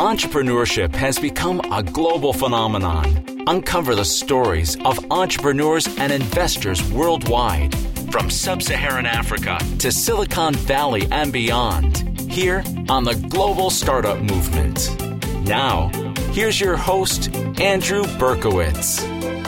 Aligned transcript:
Entrepreneurship 0.00 0.94
has 0.94 1.18
become 1.18 1.60
a 1.70 1.82
global 1.82 2.32
phenomenon. 2.32 3.22
Uncover 3.48 3.94
the 3.94 4.02
stories 4.02 4.74
of 4.86 4.98
entrepreneurs 5.10 5.86
and 5.98 6.10
investors 6.10 6.82
worldwide, 6.90 7.74
from 8.10 8.30
sub 8.30 8.62
Saharan 8.62 9.04
Africa 9.04 9.58
to 9.78 9.92
Silicon 9.92 10.54
Valley 10.54 11.06
and 11.12 11.30
beyond, 11.30 12.18
here 12.32 12.64
on 12.88 13.04
the 13.04 13.14
Global 13.28 13.68
Startup 13.68 14.18
Movement. 14.18 14.98
Now, 15.44 15.90
here's 16.32 16.58
your 16.58 16.78
host, 16.78 17.36
Andrew 17.60 18.04
Berkowitz. 18.16 19.39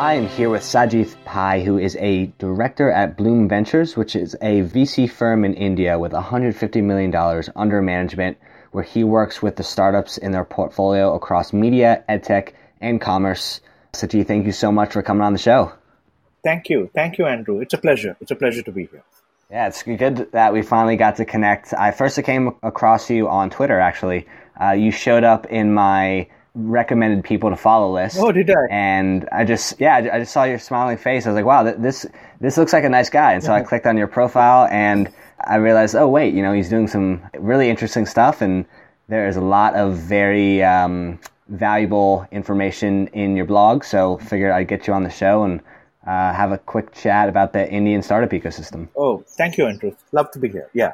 I 0.00 0.14
am 0.14 0.28
here 0.28 0.48
with 0.48 0.62
Sajith 0.62 1.14
Pai, 1.26 1.62
who 1.62 1.76
is 1.76 1.94
a 1.96 2.32
director 2.38 2.90
at 2.90 3.18
Blume 3.18 3.50
Ventures, 3.50 3.98
which 3.98 4.16
is 4.16 4.34
a 4.40 4.62
VC 4.62 5.10
firm 5.10 5.44
in 5.44 5.52
India 5.52 5.98
with 5.98 6.12
$150 6.12 6.82
million 6.82 7.14
under 7.54 7.82
management, 7.82 8.38
where 8.70 8.82
he 8.82 9.04
works 9.04 9.42
with 9.42 9.56
the 9.56 9.62
startups 9.62 10.16
in 10.16 10.32
their 10.32 10.46
portfolio 10.46 11.14
across 11.14 11.52
media, 11.52 12.02
edtech, 12.08 12.54
and 12.80 12.98
commerce. 12.98 13.60
Sajith, 13.92 14.26
thank 14.26 14.46
you 14.46 14.52
so 14.52 14.72
much 14.72 14.94
for 14.94 15.02
coming 15.02 15.20
on 15.22 15.34
the 15.34 15.38
show. 15.38 15.70
Thank 16.42 16.70
you. 16.70 16.88
Thank 16.94 17.18
you, 17.18 17.26
Andrew. 17.26 17.60
It's 17.60 17.74
a 17.74 17.78
pleasure. 17.78 18.16
It's 18.22 18.30
a 18.30 18.36
pleasure 18.36 18.62
to 18.62 18.72
be 18.72 18.86
here. 18.86 19.02
Yeah, 19.50 19.66
it's 19.66 19.82
good 19.82 20.32
that 20.32 20.54
we 20.54 20.62
finally 20.62 20.96
got 20.96 21.16
to 21.16 21.26
connect. 21.26 21.74
I 21.74 21.90
first 21.90 22.18
came 22.24 22.54
across 22.62 23.10
you 23.10 23.28
on 23.28 23.50
Twitter, 23.50 23.78
actually. 23.78 24.26
Uh, 24.58 24.70
you 24.70 24.92
showed 24.92 25.24
up 25.24 25.44
in 25.44 25.74
my 25.74 26.28
recommended 26.54 27.24
people 27.24 27.50
to 27.50 27.56
follow 27.56 27.92
list. 27.92 28.16
Oh, 28.18 28.32
did 28.32 28.50
I? 28.50 28.66
And 28.70 29.28
I 29.32 29.44
just, 29.44 29.80
yeah, 29.80 29.96
I 30.12 30.18
just 30.20 30.32
saw 30.32 30.44
your 30.44 30.58
smiling 30.58 30.96
face. 30.96 31.26
I 31.26 31.30
was 31.30 31.36
like, 31.36 31.44
wow, 31.44 31.62
this 31.62 32.06
this 32.40 32.56
looks 32.56 32.72
like 32.72 32.84
a 32.84 32.88
nice 32.88 33.10
guy. 33.10 33.32
And 33.32 33.42
so 33.42 33.52
I 33.52 33.62
clicked 33.62 33.86
on 33.86 33.96
your 33.96 34.08
profile 34.08 34.68
and 34.70 35.12
I 35.46 35.56
realized, 35.56 35.94
oh 35.94 36.08
wait, 36.08 36.34
you 36.34 36.42
know, 36.42 36.52
he's 36.52 36.68
doing 36.68 36.88
some 36.88 37.22
really 37.38 37.70
interesting 37.70 38.06
stuff, 38.06 38.42
and 38.42 38.64
there 39.08 39.26
is 39.28 39.36
a 39.36 39.40
lot 39.40 39.74
of 39.74 39.96
very 39.96 40.62
um, 40.62 41.18
valuable 41.48 42.26
information 42.30 43.06
in 43.08 43.36
your 43.36 43.46
blog. 43.46 43.84
So 43.84 44.18
figured 44.18 44.52
I'd 44.52 44.68
get 44.68 44.86
you 44.86 44.94
on 44.94 45.02
the 45.02 45.10
show 45.10 45.44
and. 45.44 45.60
Uh, 46.06 46.32
have 46.32 46.50
a 46.50 46.56
quick 46.56 46.94
chat 46.94 47.28
about 47.28 47.52
the 47.52 47.70
Indian 47.70 48.00
startup 48.00 48.30
ecosystem. 48.30 48.88
Oh, 48.96 49.22
thank 49.36 49.58
you, 49.58 49.66
Andrew. 49.66 49.94
Love 50.12 50.30
to 50.30 50.38
be 50.38 50.48
here. 50.48 50.70
Yeah. 50.72 50.92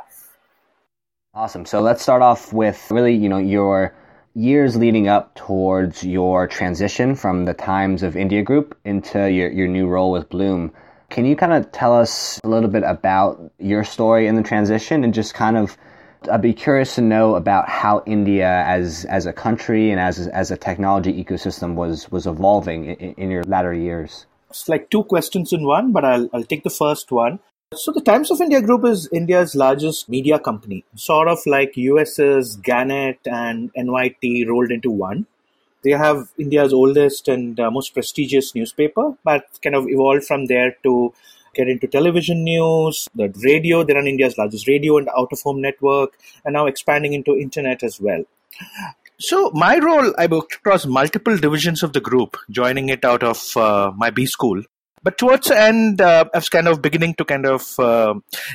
Awesome. 1.32 1.64
So 1.64 1.80
let's 1.80 2.02
start 2.02 2.22
off 2.22 2.52
with 2.52 2.90
really, 2.90 3.14
you 3.14 3.28
know, 3.28 3.38
your 3.38 3.94
years 4.36 4.76
leading 4.76 5.08
up 5.08 5.34
towards 5.34 6.04
your 6.04 6.46
transition 6.46 7.14
from 7.14 7.46
the 7.46 7.54
Times 7.54 8.02
of 8.02 8.16
India 8.16 8.42
Group 8.42 8.78
into 8.84 9.30
your, 9.30 9.50
your 9.50 9.66
new 9.66 9.86
role 9.86 10.12
with 10.12 10.28
Blume. 10.28 10.72
Can 11.08 11.24
you 11.24 11.34
kind 11.34 11.54
of 11.54 11.72
tell 11.72 11.98
us 11.98 12.38
a 12.44 12.48
little 12.48 12.68
bit 12.68 12.82
about 12.82 13.50
your 13.58 13.82
story 13.82 14.26
in 14.26 14.34
the 14.34 14.42
transition 14.42 15.04
and 15.04 15.14
just 15.14 15.32
kind 15.32 15.56
of 15.56 15.76
I'd 16.30 16.42
be 16.42 16.52
curious 16.52 16.96
to 16.96 17.02
know 17.02 17.36
about 17.36 17.68
how 17.68 18.02
India 18.04 18.64
as 18.66 19.04
as 19.06 19.26
a 19.26 19.32
country 19.32 19.90
and 19.90 20.00
as 20.00 20.26
as 20.26 20.50
a 20.50 20.56
technology 20.56 21.12
ecosystem 21.24 21.74
was 21.74 22.10
was 22.10 22.26
evolving 22.26 22.86
in, 22.86 23.14
in 23.14 23.30
your 23.30 23.44
latter 23.44 23.72
years. 23.72 24.26
It's 24.50 24.68
like 24.68 24.90
two 24.90 25.04
questions 25.04 25.52
in 25.52 25.64
one, 25.64 25.92
but 25.92 26.04
I'll 26.04 26.28
I'll 26.32 26.44
take 26.44 26.64
the 26.64 26.70
first 26.70 27.12
one. 27.12 27.38
So 27.74 27.90
the 27.90 28.00
Times 28.00 28.30
of 28.30 28.40
India 28.40 28.62
Group 28.62 28.84
is 28.84 29.08
India's 29.12 29.56
largest 29.56 30.08
media 30.08 30.38
company, 30.38 30.84
sort 30.94 31.26
of 31.26 31.40
like 31.46 31.76
US's 31.76 32.54
Gannett 32.54 33.18
and 33.26 33.74
NYT 33.74 34.46
rolled 34.46 34.70
into 34.70 34.88
one. 34.88 35.26
They 35.82 35.90
have 35.90 36.28
India's 36.38 36.72
oldest 36.72 37.26
and 37.26 37.58
uh, 37.58 37.68
most 37.72 37.92
prestigious 37.92 38.54
newspaper, 38.54 39.14
but 39.24 39.46
kind 39.64 39.74
of 39.74 39.88
evolved 39.88 40.26
from 40.26 40.46
there 40.46 40.76
to 40.84 41.12
get 41.54 41.68
into 41.68 41.88
television 41.88 42.44
news, 42.44 43.08
the 43.16 43.34
radio. 43.42 43.82
They 43.82 43.94
run 43.94 44.06
India's 44.06 44.38
largest 44.38 44.68
radio 44.68 44.98
and 44.98 45.08
out 45.08 45.32
of 45.32 45.40
home 45.40 45.60
network, 45.60 46.16
and 46.44 46.52
now 46.52 46.66
expanding 46.66 47.14
into 47.14 47.36
internet 47.36 47.82
as 47.82 48.00
well. 48.00 48.22
So 49.18 49.50
my 49.54 49.78
role, 49.78 50.14
I 50.16 50.28
worked 50.28 50.54
across 50.54 50.86
multiple 50.86 51.36
divisions 51.36 51.82
of 51.82 51.94
the 51.94 52.00
group, 52.00 52.36
joining 52.48 52.90
it 52.90 53.04
out 53.04 53.24
of 53.24 53.56
uh, 53.56 53.90
my 53.96 54.10
B 54.10 54.24
school, 54.24 54.62
but 55.06 55.18
towards 55.18 55.46
the 55.46 55.56
end, 55.56 56.00
uh, 56.00 56.24
I 56.34 56.38
was 56.38 56.48
kind 56.48 56.66
of 56.66 56.82
beginning 56.82 57.14
to 57.14 57.24
kind 57.24 57.46
of 57.46 57.78
uh, 57.78 58.14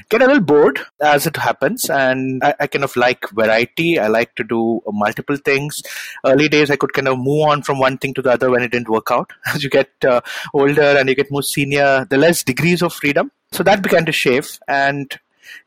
get 0.09 0.22
a 0.22 0.25
little 0.25 0.41
bored 0.41 0.81
as 1.01 1.25
it 1.25 1.38
happens, 1.38 1.89
and 1.89 2.44
I, 2.44 2.53
I, 2.59 2.67
kind 2.67 2.84
of 2.84 2.94
like 2.97 3.29
variety. 3.29 3.97
I 3.97 4.07
like 4.07 4.35
to 4.35 4.44
do 4.44 4.81
multiple 4.85 5.38
things. 5.38 5.81
Early 6.25 6.50
days, 6.50 6.69
I 6.69 6.75
could 6.75 6.91
kind 6.91 7.07
of 7.07 7.19
move 7.19 7.47
on 7.47 7.61
from 7.61 7.79
one 7.79 7.97
thing 7.97 8.13
to 8.16 8.22
the 8.22 8.31
other 8.31 8.50
when 8.50 8.63
it 8.63 8.72
didn't 8.73 8.90
work 8.90 9.07
out. 9.11 9.31
As 9.53 9.63
you 9.63 9.69
get 9.69 9.91
uh, 10.03 10.19
older 10.53 10.97
and 11.00 11.07
you 11.07 11.16
get 11.16 11.31
more 11.31 11.41
senior, 11.41 12.06
the 12.09 12.17
less 12.17 12.44
degrees 12.44 12.81
of 12.81 12.91
freedom. 12.91 13.31
So 13.53 13.63
that 13.63 13.81
began 13.81 14.06
to 14.07 14.11
shave, 14.11 14.59
and 14.67 15.17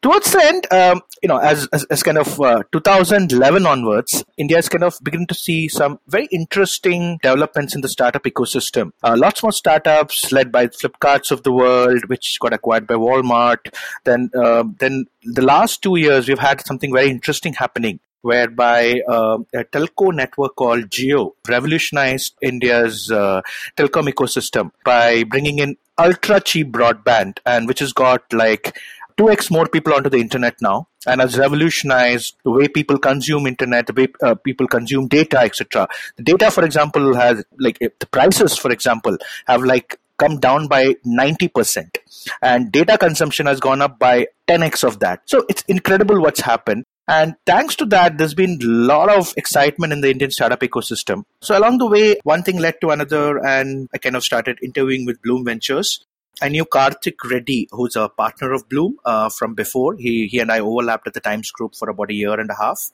towards 0.03 0.33
the 0.33 0.45
end, 0.45 0.67
um, 0.73 1.01
you 1.23 1.29
know, 1.29 1.39
as, 1.39 1.69
as, 1.73 1.85
as 1.85 2.03
kind 2.03 2.19
of 2.19 2.41
uh, 2.41 2.62
2011 2.73 3.67
onwards, 3.67 4.25
India 4.37 4.59
is 4.59 4.69
kind 4.69 4.85
of 4.85 4.99
beginning 5.03 5.27
to 5.29 5.35
see 5.35 5.69
some 5.69 5.99
very 6.07 6.27
interesting 6.27 7.19
developments 7.23 7.75
in 7.75 7.81
the 7.81 7.89
startup 7.89 8.25
ecosystem. 8.25 8.93
Uh, 9.03 9.15
lots 9.19 9.43
more 9.43 9.53
startups 9.53 10.33
led 10.33 10.53
by 10.53 10.67
Flipkarts 10.67 11.31
of 11.31 11.43
the 11.43 11.53
world, 11.53 12.05
which 12.07 12.39
got 12.41 12.53
acquired 12.53 12.87
by 12.87 12.95
Walmart. 12.95 13.75
Then, 14.05 14.31
uh, 14.35 14.65
then 14.79 15.07
the 15.23 15.43
last 15.43 15.83
two 15.83 15.97
years, 15.97 16.29
we've 16.29 16.39
had 16.39 16.65
something 16.67 16.93
very 16.93 17.11
interesting 17.11 17.55
happening 17.55 18.01
whereby 18.25 19.03
uh, 19.06 19.39
a 19.53 19.65
telco 19.65 20.12
network 20.12 20.56
called 20.56 20.89
Jio 20.89 21.33
revolutionized 21.47 22.35
India's 22.41 23.11
uh, 23.11 23.43
telecom 23.77 24.11
ecosystem 24.11 24.71
by 24.83 25.25
bringing 25.25 25.59
in 25.59 25.77
ultra 25.99 26.41
cheap 26.41 26.73
broadband 26.73 27.39
and 27.45 27.69
which 27.69 27.81
has 27.81 27.93
got 27.93 28.33
like 28.33 28.77
2x 29.19 29.50
more 29.50 29.66
people 29.66 29.94
onto 29.94 30.10
the 30.10 30.19
internet 30.19 30.54
now 30.60 30.88
and 31.06 31.20
has 31.20 31.38
revolutionized 31.38 32.36
the 32.44 32.50
way 32.50 32.69
people 32.69 32.98
consume 32.98 33.47
internet 33.47 33.86
the 33.86 33.92
way 33.92 34.08
uh, 34.22 34.34
people 34.34 34.66
consume 34.66 35.06
data 35.08 35.38
etc 35.41 35.86
the 36.16 36.22
data 36.22 36.50
for 36.50 36.64
example 36.64 37.14
has 37.14 37.44
like 37.58 37.78
the 37.78 38.06
prices 38.10 38.56
for 38.56 38.70
example 38.70 39.16
have 39.47 39.62
like 39.62 39.98
come 40.16 40.38
down 40.38 40.69
by 40.69 40.94
90% 41.04 41.97
and 42.41 42.70
data 42.70 42.97
consumption 42.97 43.47
has 43.47 43.58
gone 43.58 43.82
up 43.82 43.98
by 43.98 44.26
10x 44.47 44.84
of 44.84 45.00
that 45.00 45.20
so 45.26 45.44
it's 45.48 45.62
incredible 45.62 46.20
what's 46.20 46.41
happened 46.41 46.84
and 47.06 47.34
thanks 47.44 47.76
to 47.76 47.84
that, 47.86 48.16
there's 48.16 48.34
been 48.34 48.58
a 48.62 48.66
lot 48.66 49.10
of 49.10 49.34
excitement 49.36 49.92
in 49.92 50.00
the 50.00 50.10
Indian 50.10 50.31
startup 50.31 50.60
ecosystem. 50.60 51.25
So 51.42 51.56
along 51.56 51.78
the 51.78 51.86
way, 51.86 52.16
one 52.25 52.42
thing 52.42 52.58
led 52.58 52.81
to 52.81 52.91
another, 52.91 53.44
and 53.44 53.88
I 53.92 53.98
kind 53.98 54.16
of 54.16 54.25
started 54.25 54.58
interviewing 54.62 55.04
with 55.04 55.20
Blume 55.22 55.44
Ventures. 55.44 56.04
I 56.44 56.49
knew 56.49 56.66
Karthik 56.66 57.25
Reddy, 57.31 57.69
who's 57.71 57.97
a 57.97 58.09
partner 58.10 58.53
of 58.53 58.69
Blume 58.69 58.99
uh, 59.05 59.31
from 59.31 59.55
before. 59.55 59.94
He 59.97 60.27
he 60.32 60.41
and 60.41 60.53
I 60.53 60.60
overlapped 60.60 61.06
at 61.06 61.15
the 61.15 61.21
Times 61.28 61.50
Group 61.50 61.75
for 61.75 61.88
about 61.88 62.10
a 62.10 62.15
year 62.22 62.38
and 62.38 62.50
a 62.50 62.56
half. 62.62 62.91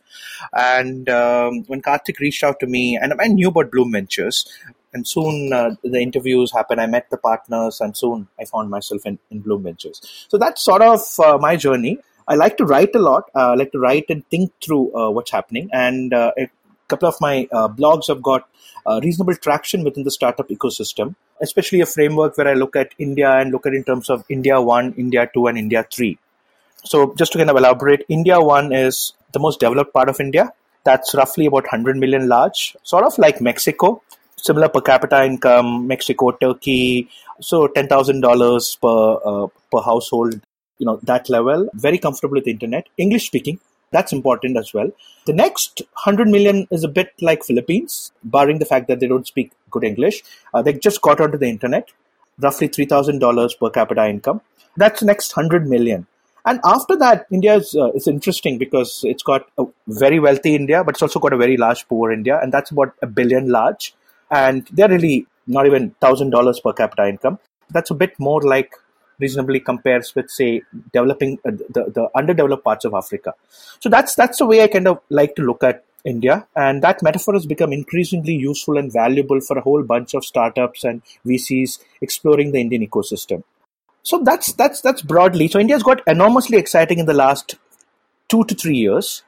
And 0.53 1.09
um, 1.09 1.65
when 1.67 1.83
Karthik 1.83 2.21
reached 2.21 2.45
out 2.45 2.61
to 2.61 2.69
me, 2.69 2.85
and 3.01 3.13
I 3.21 3.27
knew 3.27 3.49
about 3.49 3.73
Blume 3.73 3.91
Ventures, 3.91 4.39
and 4.93 5.09
soon 5.15 5.53
uh, 5.53 5.75
the 5.83 6.01
interviews 6.01 6.53
happened. 6.53 6.81
I 6.81 6.87
met 6.87 7.11
the 7.11 7.17
partners, 7.17 7.81
and 7.81 7.97
soon 7.97 8.29
I 8.39 8.45
found 8.45 8.71
myself 8.71 9.05
in, 9.05 9.19
in 9.33 9.41
Blume 9.41 9.65
Ventures. 9.65 10.01
So 10.29 10.39
that's 10.39 10.63
sort 10.63 10.83
of 10.83 11.01
uh, 11.19 11.37
my 11.39 11.57
journey. 11.57 11.99
I 12.29 12.37
like 12.37 12.57
to 12.59 12.65
write 12.65 12.95
a 12.95 13.01
lot. 13.01 13.25
Uh, 13.35 13.51
I 13.51 13.55
like 13.55 13.73
to 13.73 13.81
write 13.81 14.05
and 14.11 14.25
think 14.29 14.53
through 14.65 14.95
uh, 14.95 15.11
what's 15.11 15.33
happening, 15.33 15.71
and 15.73 16.15
uh, 16.15 16.31
a 16.39 16.49
couple 16.91 17.09
of 17.09 17.21
my 17.21 17.49
blogs 17.81 18.09
have 18.09 18.23
got 18.23 18.49
reasonable 19.03 19.37
traction 19.47 19.85
within 19.85 20.05
the 20.05 20.11
startup 20.11 20.49
ecosystem 20.49 21.15
especially 21.41 21.81
a 21.81 21.87
framework 21.87 22.37
where 22.37 22.49
I 22.49 22.55
look 22.55 22.77
at 22.77 22.93
India 22.99 23.31
and 23.31 23.51
look 23.51 23.67
at 23.67 23.75
in 23.75 23.85
terms 23.85 24.11
of 24.11 24.25
India 24.29 24.61
1, 24.61 24.95
India 24.97 25.29
2, 25.33 25.47
and 25.47 25.59
India 25.59 25.87
3. 25.91 26.19
So, 26.85 27.15
just 27.17 27.33
to 27.33 27.39
kind 27.39 27.51
of 27.51 27.57
elaborate, 27.57 28.05
India 28.09 28.41
1 28.41 28.73
is 28.73 29.13
the 29.33 29.39
most 29.39 29.61
developed 29.61 29.93
part 29.93 30.09
of 30.09 30.21
India. 30.21 30.53
That's 30.85 31.15
roughly 31.15 31.47
about 31.47 31.65
100 31.65 31.97
million 31.97 32.29
large, 32.29 32.77
sort 32.83 33.05
of 33.05 33.19
like 33.19 33.41
Mexico, 33.41 34.03
similar 34.37 34.69
per 34.69 34.81
capita 34.81 35.25
income, 35.25 35.87
Mexico, 35.87 36.31
Turkey, 36.31 37.09
so 37.41 37.69
$10,000 37.69 38.81
per, 38.81 39.21
uh, 39.25 39.47
per 39.71 39.83
household, 39.83 40.41
you 40.79 40.87
know, 40.87 40.99
that 41.03 41.29
level, 41.29 41.69
very 41.75 41.99
comfortable 41.99 42.35
with 42.35 42.45
the 42.45 42.51
internet, 42.51 42.87
English 42.97 43.27
speaking, 43.27 43.59
that's 43.91 44.13
important 44.13 44.57
as 44.57 44.73
well. 44.73 44.91
The 45.27 45.33
next 45.33 45.83
100 46.05 46.29
million 46.29 46.67
is 46.71 46.85
a 46.85 46.89
bit 46.89 47.13
like 47.21 47.45
Philippines, 47.45 48.13
barring 48.23 48.59
the 48.59 48.65
fact 48.65 48.89
that 48.89 49.01
they 49.01 49.09
don't 49.09 49.27
speak 49.27 49.53
good 49.71 49.85
English. 49.85 50.23
Uh, 50.55 50.63
they 50.63 50.73
just 50.73 51.03
got 51.03 51.21
onto 51.21 51.39
the 51.39 51.49
internet, 51.49 51.91
roughly 52.39 52.69
$3,000 52.69 53.59
per 53.59 53.71
capita 53.71 54.07
income. 54.09 54.41
That's 54.77 55.01
the 55.01 55.07
next 55.07 55.37
100 55.37 55.69
million. 55.69 56.07
And 56.47 56.61
after 56.65 56.97
that, 56.97 57.27
India 57.31 57.57
is 57.57 57.75
uh, 57.75 57.91
it's 57.95 58.09
interesting 58.09 58.57
because 58.57 59.03
it's 59.05 59.23
got 59.23 59.47
a 59.59 59.65
very 59.87 60.19
wealthy 60.19 60.55
India, 60.55 60.83
but 60.83 60.95
it's 60.95 61.03
also 61.03 61.21
got 61.21 61.35
a 61.35 61.37
very 61.37 61.59
large 61.59 61.87
poor 61.87 62.11
India, 62.11 62.41
and 62.43 62.51
that's 62.51 62.71
about 62.71 62.95
a 63.03 63.07
billion 63.07 63.51
large. 63.51 63.95
And 64.31 64.67
they're 64.73 64.89
really 64.89 65.27
not 65.47 65.67
even 65.67 65.91
thousand 66.01 66.31
dollars 66.31 66.59
per 66.61 66.73
capita 66.73 67.07
income. 67.07 67.39
That's 67.69 67.91
a 67.91 67.95
bit 67.95 68.19
more 68.19 68.41
like 68.41 68.73
reasonably 69.21 69.61
compares 69.61 70.15
with 70.15 70.31
say 70.31 70.63
developing 70.93 71.39
uh, 71.45 71.51
the, 71.51 71.85
the 71.97 72.09
underdeveloped 72.17 72.65
parts 72.65 72.85
of 72.85 72.95
africa 72.95 73.35
so 73.79 73.89
that's 73.89 74.15
that's 74.15 74.39
the 74.39 74.47
way 74.47 74.63
i 74.63 74.67
kind 74.67 74.89
of 74.89 75.01
like 75.11 75.35
to 75.37 75.43
look 75.43 75.63
at 75.63 75.85
india 76.05 76.47
and 76.57 76.83
that 76.83 77.03
metaphor 77.03 77.35
has 77.35 77.47
become 77.47 77.73
increasingly 77.73 78.35
useful 78.35 78.79
and 78.79 78.93
valuable 78.93 79.41
for 79.41 79.59
a 79.59 79.61
whole 79.61 79.83
bunch 79.83 80.15
of 80.15 80.25
startups 80.25 80.85
and 80.85 81.03
vcs 81.27 81.79
exploring 82.01 82.53
the 82.53 82.61
indian 82.61 82.87
ecosystem 82.87 83.43
so 84.03 84.23
that's 84.25 84.53
that's 84.55 84.81
that's 84.81 85.03
broadly 85.03 85.47
so 85.49 85.59
india's 85.59 85.83
got 85.83 86.01
enormously 86.07 86.57
exciting 86.57 86.99
in 86.99 87.07
the 87.07 87.21
last 87.25 87.57
two 88.31 88.45
to 88.45 88.55
three 88.55 88.77
years. 88.77 89.23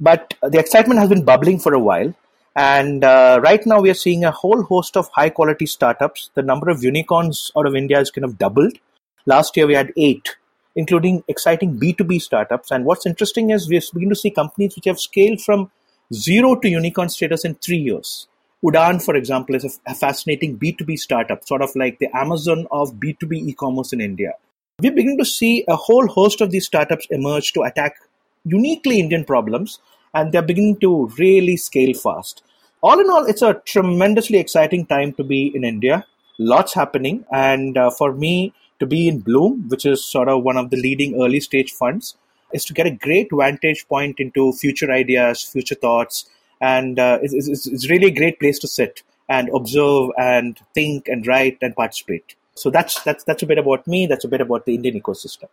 But 0.00 0.34
the 0.42 0.58
excitement 0.58 0.98
has 1.00 1.08
been 1.08 1.24
bubbling 1.24 1.60
for 1.60 1.72
a 1.72 1.78
while. 1.78 2.12
And 2.56 3.04
uh, 3.04 3.40
right 3.42 3.64
now, 3.64 3.80
we 3.80 3.90
are 3.90 3.94
seeing 3.94 4.24
a 4.24 4.32
whole 4.32 4.62
host 4.64 4.96
of 4.96 5.08
high 5.08 5.30
quality 5.30 5.66
startups. 5.66 6.30
The 6.34 6.42
number 6.42 6.68
of 6.68 6.82
unicorns 6.82 7.52
out 7.56 7.66
of 7.66 7.76
India 7.76 7.98
has 7.98 8.10
kind 8.10 8.24
of 8.24 8.36
doubled. 8.36 8.78
Last 9.26 9.56
year, 9.56 9.66
we 9.66 9.74
had 9.74 9.92
eight, 9.96 10.36
including 10.74 11.22
exciting 11.28 11.78
B2B 11.78 12.20
startups. 12.22 12.70
And 12.70 12.84
what's 12.84 13.06
interesting 13.06 13.50
is 13.50 13.68
we're 13.68 13.82
beginning 13.92 14.10
to 14.10 14.16
see 14.16 14.30
companies 14.30 14.76
which 14.76 14.86
have 14.86 14.98
scaled 14.98 15.40
from 15.40 15.70
zero 16.12 16.56
to 16.56 16.68
unicorn 16.68 17.08
status 17.08 17.44
in 17.44 17.54
three 17.56 17.78
years. 17.78 18.28
Udaan, 18.64 19.02
for 19.02 19.14
example, 19.14 19.54
is 19.54 19.80
a, 19.86 19.94
fascinating 19.94 20.58
B2B 20.58 20.98
startup, 20.98 21.46
sort 21.46 21.62
of 21.62 21.70
like 21.74 21.98
the 21.98 22.08
Amazon 22.14 22.66
of 22.70 22.94
B2B 22.94 23.48
e 23.48 23.54
commerce 23.54 23.92
in 23.92 24.00
India. 24.00 24.32
We're 24.80 24.92
beginning 24.92 25.18
to 25.18 25.24
see 25.24 25.64
a 25.66 25.76
whole 25.76 26.06
host 26.06 26.40
of 26.40 26.50
these 26.50 26.66
startups 26.66 27.06
emerge 27.10 27.52
to 27.54 27.62
attack 27.62 27.96
uniquely 28.44 29.00
Indian 29.00 29.24
problems, 29.24 29.78
and 30.12 30.32
they're 30.32 30.42
beginning 30.42 30.78
to 30.80 31.06
really 31.18 31.56
scale 31.56 31.94
fast. 31.94 32.42
All 32.82 33.00
in 33.00 33.08
all, 33.10 33.24
it's 33.24 33.42
a 33.42 33.54
tremendously 33.64 34.38
exciting 34.38 34.86
time 34.86 35.12
to 35.14 35.24
be 35.24 35.52
in 35.54 35.64
India. 35.64 36.06
Lots 36.38 36.74
happening, 36.74 37.24
and 37.30 37.76
uh, 37.76 37.90
for 37.90 38.12
me 38.12 38.54
to 38.80 38.86
be 38.86 39.06
in 39.06 39.20
Blume, 39.20 39.68
which 39.68 39.86
is 39.86 40.04
sort 40.04 40.28
of 40.28 40.42
one 40.42 40.56
of 40.56 40.70
the 40.70 40.76
leading 40.76 41.20
early 41.22 41.40
stage 41.40 41.72
funds, 41.72 42.16
is 42.52 42.64
to 42.64 42.72
get 42.72 42.86
a 42.86 42.90
great 42.90 43.28
vantage 43.32 43.86
point 43.88 44.18
into 44.18 44.52
future 44.52 44.90
ideas, 44.90 45.44
future 45.44 45.74
thoughts, 45.74 46.28
and 46.60 46.98
uh, 46.98 47.18
it's, 47.22 47.48
it's, 47.48 47.66
it's 47.66 47.88
really 47.88 48.08
a 48.08 48.14
great 48.14 48.40
place 48.40 48.58
to 48.58 48.68
sit 48.68 49.02
and 49.28 49.48
observe 49.54 50.10
and 50.18 50.58
think 50.74 51.08
and 51.08 51.26
write 51.26 51.58
and 51.62 51.76
participate. 51.76 52.34
So 52.54 52.68
that's 52.68 53.02
that's 53.04 53.24
that's 53.24 53.42
a 53.42 53.46
bit 53.46 53.58
about 53.58 53.86
me. 53.86 54.06
That's 54.06 54.24
a 54.24 54.28
bit 54.28 54.40
about 54.40 54.66
the 54.66 54.74
Indian 54.74 55.00
ecosystem. 55.00 55.48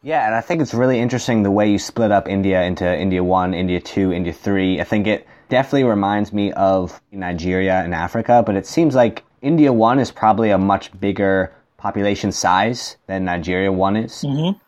Yeah, 0.00 0.24
and 0.26 0.34
I 0.34 0.40
think 0.40 0.62
it's 0.62 0.72
really 0.72 1.00
interesting 1.00 1.42
the 1.42 1.50
way 1.50 1.68
you 1.68 1.78
split 1.78 2.12
up 2.12 2.28
India 2.28 2.62
into 2.62 2.86
India 2.96 3.24
1, 3.24 3.52
India 3.52 3.80
2, 3.80 4.12
India 4.12 4.32
3. 4.32 4.80
I 4.80 4.84
think 4.84 5.08
it 5.08 5.26
definitely 5.48 5.84
reminds 5.84 6.32
me 6.32 6.52
of 6.52 7.00
Nigeria 7.10 7.80
and 7.82 7.92
Africa, 7.92 8.44
but 8.46 8.54
it 8.54 8.64
seems 8.64 8.94
like 8.94 9.24
India 9.42 9.72
1 9.72 9.98
is 9.98 10.12
probably 10.12 10.50
a 10.50 10.58
much 10.58 10.98
bigger 11.00 11.52
population 11.78 12.32
size 12.32 12.96
than 13.06 13.24
Nigeria 13.24 13.72
1 13.72 13.96
is. 13.96 14.12
Mm-hmm. 14.22 14.58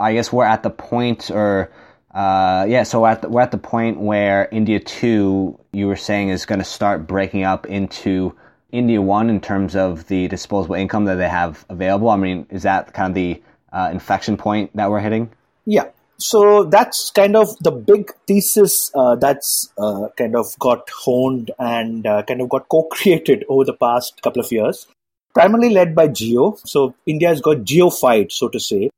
I 0.00 0.14
guess 0.14 0.32
we're 0.32 0.44
at 0.44 0.64
the 0.64 0.70
point, 0.70 1.30
or 1.30 1.70
uh, 2.12 2.66
yeah, 2.68 2.82
so 2.82 3.02
we're 3.02 3.10
at, 3.10 3.22
the, 3.22 3.28
we're 3.28 3.42
at 3.42 3.52
the 3.52 3.58
point 3.58 4.00
where 4.00 4.48
India 4.50 4.80
2, 4.80 5.58
you 5.72 5.86
were 5.86 5.96
saying, 5.96 6.30
is 6.30 6.44
going 6.44 6.58
to 6.58 6.64
start 6.64 7.06
breaking 7.06 7.44
up 7.44 7.66
into 7.66 8.34
India 8.72 9.00
1 9.00 9.30
in 9.30 9.40
terms 9.40 9.76
of 9.76 10.08
the 10.08 10.26
disposable 10.28 10.74
income 10.74 11.04
that 11.04 11.16
they 11.16 11.28
have 11.28 11.64
available. 11.68 12.08
I 12.08 12.16
mean, 12.16 12.46
is 12.50 12.64
that 12.64 12.92
kind 12.94 13.10
of 13.10 13.14
the 13.14 13.42
uh, 13.72 13.90
inflection 13.92 14.36
point 14.36 14.74
that 14.74 14.90
we're 14.90 15.00
hitting? 15.00 15.30
Yeah. 15.66 15.90
So 16.18 16.64
that's 16.64 17.10
kind 17.10 17.36
of 17.36 17.56
the 17.58 17.70
big 17.70 18.12
thesis 18.26 18.90
uh, 18.94 19.16
that's 19.16 19.72
uh, 19.76 20.08
kind 20.16 20.36
of 20.36 20.58
got 20.58 20.88
honed 20.90 21.50
and 21.58 22.06
uh, 22.06 22.22
kind 22.22 22.40
of 22.40 22.48
got 22.48 22.68
co-created 22.68 23.44
over 23.48 23.64
the 23.64 23.74
past 23.74 24.22
couple 24.22 24.40
of 24.40 24.50
years, 24.52 24.86
primarily 25.34 25.70
led 25.70 25.94
by 25.94 26.08
Jio. 26.08 26.58
So 26.66 26.94
India 27.06 27.28
has 27.28 27.40
got 27.40 27.58
Jio-fied, 27.58 28.32
so 28.32 28.48
to 28.48 28.60
say. 28.60 28.90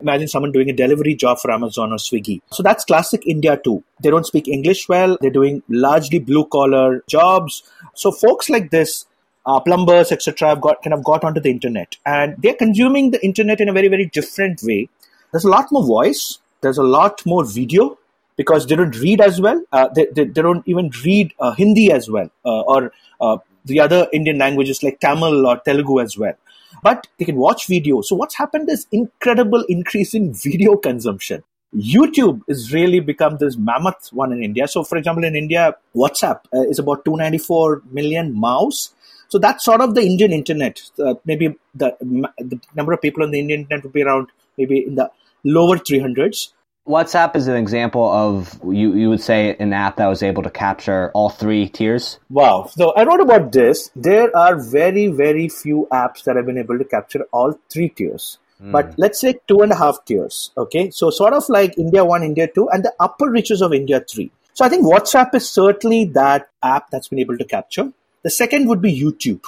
Imagine 0.00 0.26
someone 0.26 0.50
doing 0.50 0.68
a 0.68 0.72
delivery 0.72 1.14
job 1.14 1.38
for 1.38 1.52
Amazon 1.52 1.92
or 1.92 1.96
Swiggy. 1.96 2.40
So 2.50 2.62
that's 2.62 2.84
classic 2.84 3.22
India 3.24 3.58
too. 3.62 3.84
They 4.02 4.10
don't 4.10 4.26
speak 4.26 4.48
English 4.48 4.88
well. 4.88 5.16
They're 5.20 5.30
doing 5.30 5.62
largely 5.68 6.18
blue 6.18 6.44
collar 6.46 7.04
jobs. 7.08 7.62
So 7.94 8.10
folks 8.10 8.50
like 8.50 8.70
this 8.70 9.06
uh, 9.46 9.60
plumbers, 9.60 10.12
etc., 10.12 10.48
have 10.48 10.60
got 10.60 10.82
kind 10.82 10.94
of 10.94 11.04
got 11.04 11.24
onto 11.24 11.40
the 11.40 11.50
internet, 11.50 11.96
and 12.06 12.36
they're 12.38 12.54
consuming 12.54 13.10
the 13.10 13.24
internet 13.24 13.60
in 13.60 13.68
a 13.68 13.72
very, 13.72 13.88
very 13.88 14.06
different 14.06 14.60
way. 14.62 14.88
There's 15.30 15.44
a 15.44 15.48
lot 15.48 15.70
more 15.72 15.84
voice. 15.84 16.38
There's 16.60 16.78
a 16.78 16.82
lot 16.82 17.24
more 17.26 17.44
video 17.44 17.98
because 18.36 18.66
they 18.66 18.76
don't 18.76 18.96
read 19.00 19.20
as 19.20 19.40
well. 19.40 19.62
Uh, 19.72 19.88
they, 19.88 20.06
they, 20.14 20.24
they, 20.24 20.42
don't 20.42 20.66
even 20.66 20.90
read 21.04 21.34
uh, 21.40 21.52
Hindi 21.52 21.90
as 21.90 22.08
well, 22.08 22.30
uh, 22.44 22.60
or 22.60 22.92
uh, 23.20 23.38
the 23.64 23.80
other 23.80 24.08
Indian 24.12 24.38
languages 24.38 24.82
like 24.82 25.00
Tamil 25.00 25.46
or 25.46 25.58
Telugu 25.58 26.00
as 26.00 26.16
well. 26.18 26.34
But 26.82 27.06
they 27.18 27.24
can 27.24 27.36
watch 27.36 27.66
video. 27.66 28.00
So 28.00 28.16
what's 28.16 28.36
happened 28.36 28.68
is 28.70 28.86
incredible 28.90 29.64
increase 29.68 30.14
in 30.14 30.32
video 30.48 30.76
consumption. 30.76 31.44
YouTube 31.74 32.42
has 32.48 32.72
really 32.72 33.00
become 33.00 33.38
this 33.38 33.56
mammoth 33.56 34.10
one 34.12 34.32
in 34.32 34.42
India. 34.42 34.68
So, 34.68 34.84
for 34.84 34.98
example, 34.98 35.24
in 35.24 35.34
India, 35.34 35.74
WhatsApp 35.96 36.40
uh, 36.52 36.62
is 36.68 36.78
about 36.78 37.04
294 37.06 37.82
million 37.90 38.38
MAUs 38.38 38.92
so 39.32 39.38
that's 39.38 39.64
sort 39.64 39.80
of 39.80 39.94
the 39.94 40.02
Indian 40.02 40.30
internet. 40.30 40.82
Uh, 40.98 41.14
maybe 41.24 41.54
the, 41.74 41.96
the 42.36 42.60
number 42.74 42.92
of 42.92 43.00
people 43.00 43.22
on 43.22 43.30
the 43.30 43.38
Indian 43.38 43.60
internet 43.60 43.82
would 43.82 43.94
be 43.94 44.02
around 44.02 44.26
maybe 44.58 44.86
in 44.86 44.94
the 44.94 45.10
lower 45.42 45.78
300s. 45.78 46.48
WhatsApp 46.86 47.36
is 47.36 47.46
an 47.46 47.54
example 47.54 48.10
of 48.10 48.58
you 48.64 48.94
you 48.94 49.08
would 49.08 49.20
say 49.20 49.54
an 49.60 49.72
app 49.72 49.96
that 49.96 50.08
was 50.08 50.22
able 50.22 50.42
to 50.42 50.50
capture 50.50 51.12
all 51.14 51.28
three 51.28 51.68
tiers. 51.68 52.18
Wow! 52.28 52.68
So 52.72 52.90
I 52.92 53.04
wrote 53.04 53.20
about 53.20 53.52
this. 53.52 53.90
There 53.94 54.36
are 54.36 54.60
very 54.60 55.06
very 55.06 55.48
few 55.48 55.86
apps 55.92 56.24
that 56.24 56.34
have 56.34 56.46
been 56.46 56.58
able 56.58 56.78
to 56.78 56.84
capture 56.84 57.24
all 57.32 57.56
three 57.70 57.88
tiers. 57.88 58.38
Mm. 58.60 58.72
But 58.72 58.94
let's 58.98 59.20
say 59.20 59.38
two 59.46 59.60
and 59.60 59.70
a 59.70 59.76
half 59.76 60.04
tiers. 60.04 60.50
Okay, 60.56 60.90
so 60.90 61.10
sort 61.10 61.34
of 61.34 61.48
like 61.48 61.78
India 61.78 62.04
one, 62.04 62.24
India 62.24 62.48
two, 62.52 62.68
and 62.68 62.84
the 62.84 62.92
upper 62.98 63.30
reaches 63.30 63.62
of 63.62 63.72
India 63.72 64.00
three. 64.00 64.32
So 64.54 64.64
I 64.64 64.68
think 64.68 64.84
WhatsApp 64.84 65.34
is 65.36 65.48
certainly 65.48 66.06
that 66.06 66.48
app 66.64 66.90
that's 66.90 67.08
been 67.08 67.20
able 67.20 67.38
to 67.38 67.44
capture. 67.44 67.92
The 68.22 68.30
second 68.30 68.66
would 68.68 68.82
be 68.82 68.92
YouTube. 69.00 69.44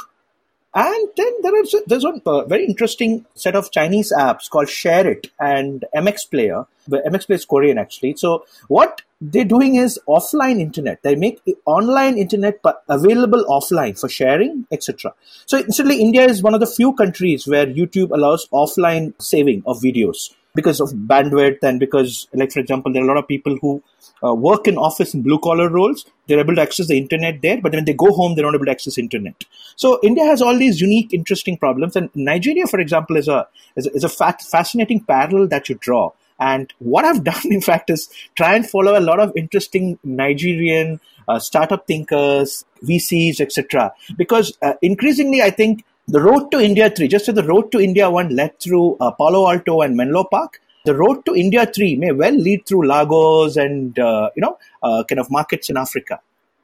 And 0.73 1.09
then 1.17 1.33
there 1.43 1.61
is 1.63 1.75
there's 1.87 2.05
a 2.05 2.21
uh, 2.27 2.45
very 2.47 2.65
interesting 2.65 3.27
set 3.35 3.57
of 3.57 3.71
Chinese 3.71 4.13
apps 4.13 4.49
called 4.49 4.69
SHAREit 4.69 5.31
and 5.39 5.85
MX 5.95 6.31
Player. 6.31 6.67
But 6.87 7.05
MX 7.05 7.27
Player 7.27 7.37
is 7.37 7.45
Korean 7.45 7.79
actually. 7.79 8.17
So 8.17 8.45
what 8.69 9.03
they're 9.21 9.45
doing 9.45 9.77
is 9.77 9.99
offline 10.09 10.61
internet. 10.61 11.03
They 11.03 11.15
make 11.15 11.41
online 11.65 12.19
internet 12.19 12.61
available 12.89 13.45
offline 13.49 13.99
for 13.99 14.09
sharing, 14.09 14.67
etc. 14.71 15.15
So 15.47 15.59
instantly, 15.59 16.01
India 16.01 16.25
is 16.25 16.43
one 16.43 16.55
of 16.55 16.61
the 16.61 16.67
few 16.67 16.93
countries 16.95 17.47
where 17.47 17.67
YouTube 17.67 18.11
allows 18.11 18.49
offline 18.49 19.15
saving 19.21 19.63
of 19.67 19.81
videos 19.81 20.31
because 20.55 20.81
of 20.81 20.91
bandwidth 20.91 21.63
and 21.63 21.81
because, 21.81 22.29
like 22.33 22.53
for 22.53 22.61
example, 22.61 22.93
there 22.93 23.03
are 23.03 23.07
a 23.07 23.09
lot 23.09 23.17
of 23.17 23.27
people 23.27 23.57
who 23.61 23.83
uh, 24.25 24.33
work 24.33 24.69
in 24.69 24.77
office 24.77 25.13
in 25.13 25.23
blue 25.23 25.39
collar 25.39 25.69
roles, 25.69 26.07
they're 26.27 26.39
able 26.39 26.55
to 26.55 26.63
access 26.63 26.87
the 26.87 26.97
internet 26.97 27.43
there, 27.43 27.61
but 27.61 27.73
when 27.73 27.85
they 27.85 27.93
go 27.93 28.13
home, 28.13 28.35
they're 28.35 28.45
not 28.45 28.55
able 28.55 28.65
to 28.65 28.71
access 28.71 28.97
internet. 28.97 29.45
So 29.77 29.99
India 30.03 30.25
has 30.25 30.41
all 30.41 30.57
these 30.57 30.81
unique, 30.81 31.13
interesting 31.13 31.59
problems, 31.59 31.97
and 31.97 32.09
Nigeria, 32.15 32.67
for 32.67 32.79
example, 32.81 33.17
is 33.17 33.29
a 33.29 33.49
is 33.77 33.87
a, 33.87 33.91
is 33.93 34.05
a 34.05 34.09
fascinating 34.09 35.01
parallel 35.01 35.49
that 35.49 35.69
you 35.69 35.75
draw. 35.75 36.13
And 36.45 36.73
what 36.79 37.05
I've 37.07 37.25
done, 37.33 37.47
in 37.47 37.61
fact, 37.61 37.91
is 37.91 38.09
try 38.37 38.55
and 38.55 38.69
follow 38.69 38.99
a 38.99 39.01
lot 39.01 39.19
of 39.19 39.33
interesting 39.35 39.99
Nigerian 40.05 41.01
uh, 41.27 41.39
startup 41.39 41.87
thinkers, 41.87 42.65
VCs, 42.83 43.41
etc. 43.41 43.93
Because 44.17 44.57
uh, 44.61 44.75
increasingly, 44.83 45.41
I 45.41 45.51
think 45.51 45.85
the 46.07 46.21
road 46.21 46.51
to 46.51 46.61
India 46.61 46.91
3, 46.91 47.09
just 47.09 47.29
as 47.31 47.35
the 47.35 47.45
road 47.45 47.73
to 47.73 47.81
India 47.81 48.11
1 48.11 48.37
led 48.37 48.61
through 48.61 48.99
uh, 49.01 49.11
Palo 49.13 49.51
Alto 49.51 49.81
and 49.81 49.97
Menlo 49.97 50.25
Park, 50.25 50.61
the 50.85 50.95
road 50.95 51.25
to 51.25 51.35
India 51.35 51.65
3 51.65 51.97
may 51.97 52.13
well 52.13 52.35
lead 52.35 52.67
through 52.67 52.87
Lagos 52.87 53.57
and, 53.57 53.99
uh, 53.99 54.29
you 54.37 54.43
know, 54.43 54.59
uh, 54.83 55.03
kind 55.09 55.19
of 55.19 55.31
markets 55.31 55.71
in 55.71 55.79
Africa. 55.79 56.21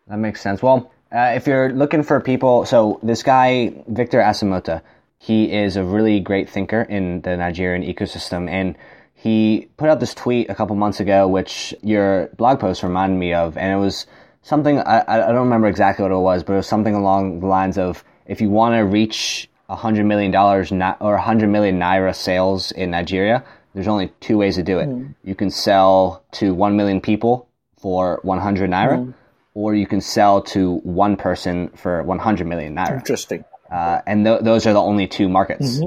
That 0.09 0.19
makes 0.19 0.43
sense. 0.43 0.63
Well, 0.63 0.93
uh, 1.11 1.33
if 1.35 1.47
you're 1.47 1.73
looking 1.73 2.03
for 2.03 2.21
people, 2.21 2.67
so 2.67 3.01
this 3.03 3.23
guy, 3.23 3.73
Victor 3.89 4.21
Asemota, 4.21 4.83
he 5.19 5.51
is 5.51 5.77
a 5.77 5.85
really 5.85 6.21
great 6.21 6.51
thinker 6.51 6.83
in 6.83 7.23
the 7.23 7.37
Nigerian 7.39 7.83
ecosystem. 7.83 8.51
And 8.51 8.77
he 9.23 9.69
put 9.77 9.91
out 9.91 10.01
this 10.01 10.15
tweet 10.15 10.49
a 10.49 10.55
couple 10.55 10.75
months 10.77 10.99
ago, 10.99 11.29
which 11.29 11.75
your 11.83 12.29
blog 12.39 12.59
post 12.59 12.83
reminded 12.83 13.19
me 13.19 13.35
of. 13.35 13.59
And 13.59 13.71
it 13.71 13.77
was 13.77 14.07
something, 14.41 14.79
I, 14.79 15.05
I 15.07 15.19
don't 15.33 15.45
remember 15.45 15.69
exactly 15.69 16.05
what 16.05 16.11
it 16.11 16.17
was, 16.17 16.43
but 16.43 16.55
it 16.55 16.57
was 16.57 16.67
something 16.67 16.95
along 16.95 17.41
the 17.41 17.47
lines 17.47 17.77
of 17.77 18.03
if 18.25 18.41
you 18.41 18.49
want 18.49 18.77
to 18.77 18.81
reach 18.81 19.51
$100 19.69 20.07
million 20.07 20.35
or 20.35 21.13
100 21.13 21.49
million 21.49 21.79
naira 21.79 22.17
sales 22.17 22.73
in 22.73 22.93
Nigeria, 22.93 23.45
there's 23.75 23.89
only 23.89 24.11
two 24.21 24.39
ways 24.39 24.55
to 24.55 24.63
do 24.63 24.79
it. 24.79 24.89
Mm. 24.89 25.15
You 25.23 25.35
can 25.35 25.51
sell 25.51 26.25
to 26.33 26.55
1 26.55 26.77
million 26.77 27.03
people 27.03 27.47
for 27.77 28.21
100 28.23 28.71
naira, 28.71 29.05
mm. 29.05 29.15
or 29.53 29.75
you 29.75 29.87
can 29.87 30.01
sell 30.01 30.41
to 30.45 30.77
one 30.77 31.19
person 31.19 31.69
for 31.77 32.03
100 32.03 32.47
million 32.47 32.75
naira. 32.75 32.97
Interesting. 33.01 33.45
Uh, 33.71 34.01
and 34.07 34.25
th- 34.25 34.41
those 34.41 34.67
are 34.67 34.73
the 34.73 34.81
only 34.81 35.07
two 35.07 35.29
markets. 35.29 35.75
Mm-hmm. 35.75 35.85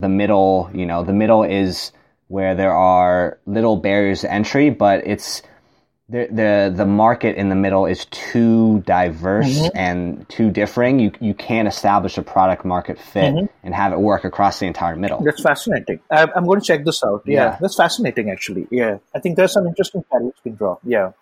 The 0.00 0.08
middle, 0.10 0.70
you 0.74 0.84
know, 0.84 1.02
the 1.02 1.14
middle 1.14 1.44
is 1.44 1.90
where 2.28 2.54
there 2.54 2.72
are 2.72 3.38
little 3.46 3.76
barriers 3.76 4.22
to 4.22 4.32
entry, 4.32 4.70
but 4.70 5.06
it's 5.06 5.42
the 6.08 6.28
the 6.30 6.72
the 6.74 6.86
market 6.86 7.36
in 7.36 7.48
the 7.48 7.54
middle 7.54 7.86
is 7.86 8.04
too 8.06 8.82
diverse 8.86 9.58
mm-hmm. 9.58 9.76
and 9.76 10.28
too 10.28 10.50
differing. 10.50 10.98
You 10.98 11.12
you 11.20 11.32
can't 11.32 11.66
establish 11.66 12.18
a 12.18 12.22
product 12.22 12.64
market 12.64 12.98
fit 12.98 13.34
mm-hmm. 13.34 13.46
and 13.62 13.74
have 13.74 13.92
it 13.92 14.00
work 14.00 14.24
across 14.24 14.58
the 14.58 14.66
entire 14.66 14.96
middle. 14.96 15.22
That's 15.22 15.42
fascinating. 15.42 16.00
I, 16.10 16.28
am 16.36 16.44
going 16.44 16.60
to 16.60 16.66
check 16.66 16.84
this 16.84 17.02
out. 17.02 17.22
Yeah, 17.24 17.34
yeah, 17.34 17.58
that's 17.60 17.76
fascinating. 17.76 18.30
Actually, 18.30 18.68
yeah, 18.70 18.98
I 19.14 19.20
think 19.20 19.36
there's 19.36 19.52
some 19.52 19.66
interesting 19.66 20.04
parallels 20.10 20.34
you 20.44 20.50
can 20.50 20.56
draw. 20.56 20.76
Yeah, 20.84 21.12